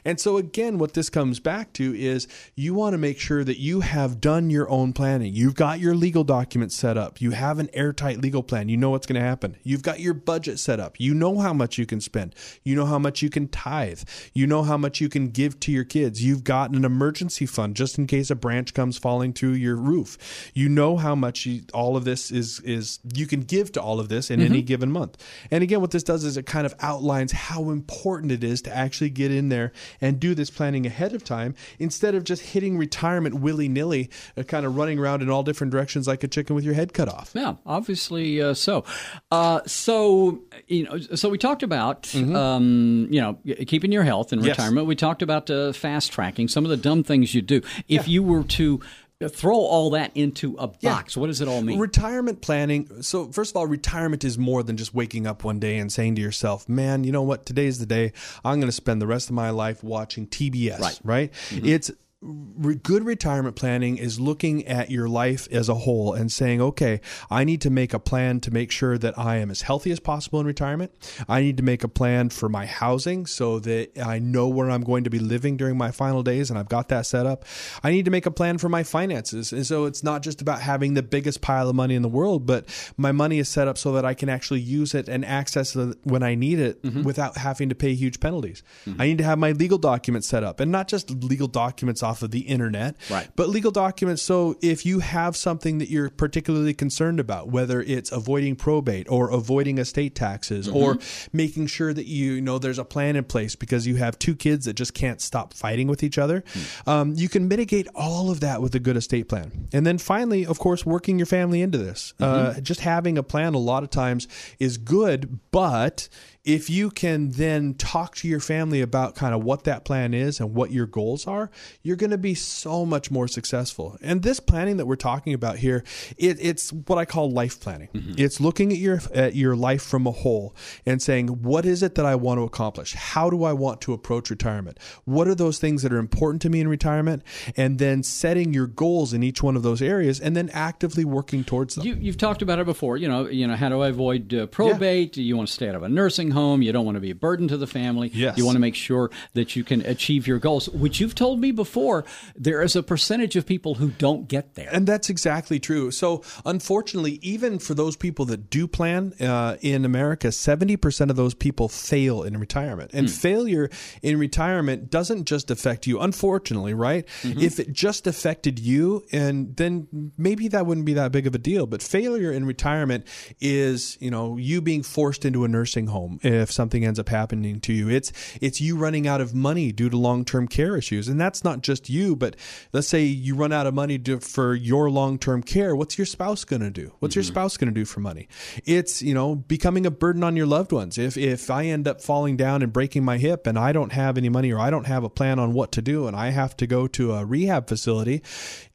[0.04, 3.58] And so again, what this comes back to is you want to make sure that
[3.58, 5.34] you have done your own planning.
[5.34, 7.20] You've got your legal documents set up.
[7.20, 8.68] You have an airtight legal plan.
[8.68, 9.56] You know what's going to happen.
[9.62, 11.00] You've got your budget set up.
[11.00, 12.34] You know how much you can spend.
[12.64, 14.02] You know how much you can tithe.
[14.34, 16.22] You know how much you can give to your kids.
[16.22, 20.50] You've got an emergency fund just in case a branch comes falling through your roof.
[20.52, 24.00] You know how much you, all of this is is you can give to all
[24.00, 25.16] of this in any given month.
[25.50, 28.76] And again, what this does is it kind of outlines how important it is to
[28.76, 29.72] actually get in there
[30.02, 34.42] and do this planning ahead of time instead of just hitting retirement willy nilly, uh,
[34.42, 37.08] kind of running around in all different directions like a chicken with your head cut
[37.08, 37.30] off.
[37.34, 38.84] Yeah, obviously uh, so.
[39.30, 42.34] Uh, so you know, so we talked about mm-hmm.
[42.34, 44.86] um, you know keeping your health in retirement.
[44.86, 47.58] We talked about uh, fast tracking, some of the dumb things you do.
[47.88, 48.12] If yeah.
[48.12, 48.80] you were to
[49.28, 51.16] throw all that into a box.
[51.16, 51.20] Yeah.
[51.20, 51.78] What does it all mean?
[51.78, 53.02] Retirement planning.
[53.02, 56.14] So, first of all, retirement is more than just waking up one day and saying
[56.14, 57.44] to yourself, man, you know what?
[57.44, 58.12] Today's the day
[58.44, 61.00] I'm going to spend the rest of my life watching TBS, right?
[61.04, 61.32] right?
[61.50, 61.66] Mm-hmm.
[61.66, 61.90] It's
[62.22, 67.00] re- good retirement planning is looking at your life as a whole and saying, okay,
[67.30, 70.00] I need to make a plan to make sure that I am as healthy as
[70.00, 70.92] possible in retirement.
[71.28, 74.82] I need to make a plan for my housing so that I know where I'm
[74.82, 77.44] going to be living during my final days and I've got that set up.
[77.82, 79.52] I need to make a plan for my finances.
[79.52, 82.44] And so it's not just about having the biggest pile of money in the world,
[82.44, 82.66] but
[82.98, 85.96] my money is set up so that I can actually use it and access it
[86.02, 87.02] when I need it mm-hmm.
[87.02, 88.62] without having to pay huge penalties.
[88.84, 89.00] Mm-hmm.
[89.00, 92.22] I need to have my legal documents set up and not just legal documents off
[92.22, 93.28] of the internet, right.
[93.36, 94.22] but legal documents.
[94.22, 99.30] So if you have something that you're particularly concerned about, whether it's avoiding probate or
[99.30, 100.76] avoiding estate taxes mm-hmm.
[100.76, 100.98] or
[101.32, 104.64] making sure that you know there's a plan in place because you have two kids
[104.64, 106.88] that just can't stop fighting with each other, mm.
[106.88, 109.68] um, you can mitigate all of that with a good estate plan.
[109.72, 112.14] And then finally, of course, working your family into this.
[112.18, 112.58] Mm-hmm.
[112.58, 114.26] Uh, just having a plan a lot of times
[114.58, 116.08] is good, but
[116.44, 120.40] if you can then talk to your family about kind of what that plan is
[120.40, 121.50] and what your goals are,
[121.82, 123.98] you're going to be so much more successful.
[124.00, 125.84] And this planning that we're talking about here,
[126.16, 127.88] it, it's what I call life planning.
[127.94, 128.14] Mm-hmm.
[128.16, 130.54] It's looking at your at your life from a whole
[130.86, 132.94] and saying, what is it that I want to accomplish?
[132.94, 134.78] How do I want to approach retirement?
[135.04, 137.22] What are those things that are important to me in retirement?
[137.56, 141.44] And then setting your goals in each one of those areas, and then actively working
[141.44, 141.86] towards them.
[141.86, 142.96] You, have talked about it before.
[142.96, 145.16] You know, you know, how do I avoid uh, probate?
[145.16, 145.24] Yeah.
[145.24, 146.62] You want to stay out of a nursing home.
[146.62, 148.10] You don't want to be a burden to the family.
[148.12, 148.36] Yes.
[148.36, 151.50] You want to make sure that you can achieve your goals, which you've told me
[151.50, 152.04] before,
[152.36, 154.68] there is a percentage of people who don't get there.
[154.72, 155.90] And that's exactly true.
[155.90, 161.34] So, unfortunately, even for those people that do plan uh, in America, 70% of those
[161.34, 162.90] people fail in retirement.
[162.94, 163.10] And mm.
[163.10, 163.70] failure
[164.02, 167.06] in retirement doesn't just affect you, unfortunately, right?
[167.22, 167.40] Mm-hmm.
[167.40, 171.38] If it just affected you, and then maybe that wouldn't be that big of a
[171.38, 171.66] deal.
[171.66, 173.06] But failure in retirement
[173.40, 177.60] is, you know, you being forced into a nursing home if something ends up happening
[177.60, 177.88] to you.
[177.88, 181.08] It's it's you running out of money due to long-term care issues.
[181.08, 182.36] And that's not just you, but
[182.72, 185.74] let's say you run out of money to, for your long-term care.
[185.74, 186.92] What's your spouse going to do?
[186.98, 187.18] What's mm-hmm.
[187.18, 188.28] your spouse going to do for money?
[188.64, 190.98] It's, you know, becoming a burden on your loved ones.
[190.98, 194.18] If if I end up falling down and breaking my hip and I don't have
[194.18, 196.56] any money or I don't have a plan on what to do and I have
[196.58, 198.22] to go to a rehab facility,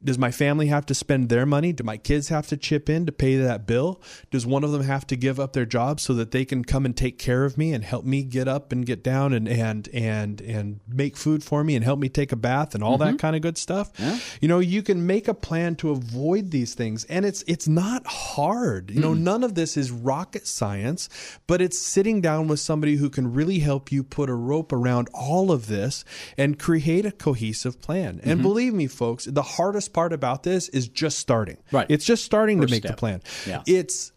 [0.02, 1.72] does my family have to spend their money?
[1.72, 4.00] Do my kids have to chip in to pay that bill?
[4.30, 6.84] Does one of them have to give up their job so that they can come
[6.84, 9.88] and take care of me and help me get up and get down and and
[9.92, 13.12] and and make food for me and help me take a bath and all mm-hmm.
[13.12, 13.90] that kind of good stuff.
[13.98, 14.18] Yeah.
[14.40, 18.06] You know, you can make a plan to avoid these things and it's it's not
[18.06, 18.90] hard.
[18.90, 19.20] You know, mm.
[19.20, 21.08] none of this is rocket science,
[21.46, 25.08] but it's sitting down with somebody who can really help you put a rope around
[25.12, 26.04] all of this
[26.36, 28.20] and create a cohesive plan.
[28.22, 28.42] And mm-hmm.
[28.42, 31.58] believe me folks, the hardest part about this is just starting.
[31.72, 31.86] Right.
[31.88, 32.92] It's just starting First to make step.
[32.92, 33.22] the plan.
[33.46, 33.62] Yeah.
[33.66, 34.12] It's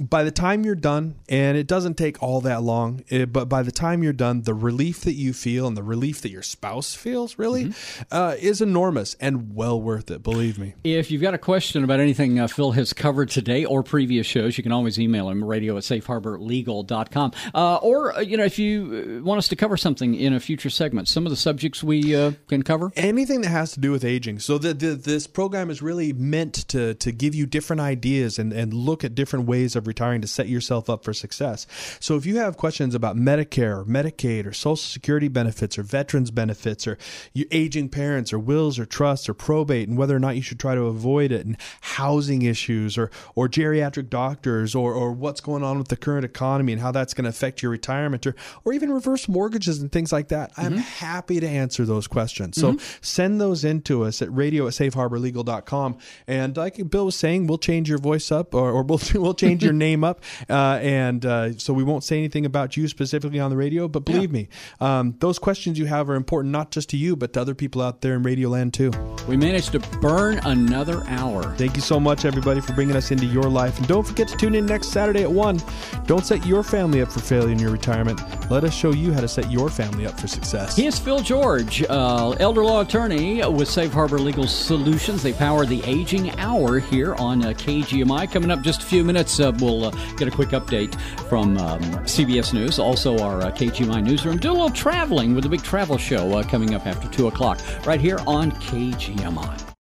[0.00, 3.48] by the time you're done, and it doesn't take all that long, it, eh, but
[3.48, 6.42] by the time you're done, the relief that you feel and the relief that your
[6.42, 8.02] spouse feels really mm-hmm.
[8.10, 10.22] uh, is enormous and well worth it.
[10.22, 10.74] Believe me.
[10.84, 14.56] If you've got a question about anything uh, Phil has covered today or previous shows,
[14.56, 17.32] you can always email him radio at safeharborlegal.com.
[17.54, 20.40] Uh, or, uh, you know, if you uh, want us to cover something in a
[20.40, 22.90] future segment, some of the subjects we uh, can cover.
[22.96, 24.38] Anything that has to do with aging.
[24.38, 28.52] So the, the, this program is really meant to, to give you different ideas and,
[28.52, 31.66] and look at different ways of retiring to set yourself up for success.
[32.00, 36.30] So if you have questions about Medicare or Medicaid or Social Security benefits or veterans
[36.30, 36.96] benefits or
[37.34, 40.60] your aging parents or wills or trusts or probate and whether or not you should
[40.60, 45.62] try to avoid it and housing issues or or geriatric doctors or or what's going
[45.62, 48.34] on with the current economy and how that's going to affect your retirement or
[48.64, 50.52] or even reverse mortgages and things like that.
[50.52, 50.60] Mm-hmm.
[50.60, 52.56] I'm happy to answer those questions.
[52.60, 52.98] So mm-hmm.
[53.00, 55.98] send those in to us at radio at safeharborlegal.com.
[56.26, 59.62] And like Bill was saying, we'll change your voice up or, or we'll, we'll change
[59.64, 63.50] your name up, uh, and uh, so we won't say anything about you specifically on
[63.50, 63.88] the radio.
[63.88, 64.42] But believe yeah.
[64.42, 64.48] me,
[64.80, 67.82] um, those questions you have are important not just to you, but to other people
[67.82, 68.92] out there in Radio Land too.
[69.28, 71.54] We managed to burn another hour.
[71.56, 74.36] Thank you so much, everybody, for bringing us into your life, and don't forget to
[74.36, 75.60] tune in next Saturday at one.
[76.06, 78.20] Don't set your family up for failure in your retirement.
[78.50, 80.76] Let us show you how to set your family up for success.
[80.76, 85.22] He is Phil George, uh, elder law attorney with Safe Harbor Legal Solutions.
[85.22, 88.30] They power the aging hour here on uh, KGMI.
[88.32, 90.98] Coming up just a few minutes, uh, we'll uh, get a quick update
[91.28, 94.38] from um, CBS News, also our uh, KGMI newsroom.
[94.38, 97.60] Do a little traveling with a big travel show uh, coming up after 2 o'clock
[97.86, 99.69] right here on KGMI.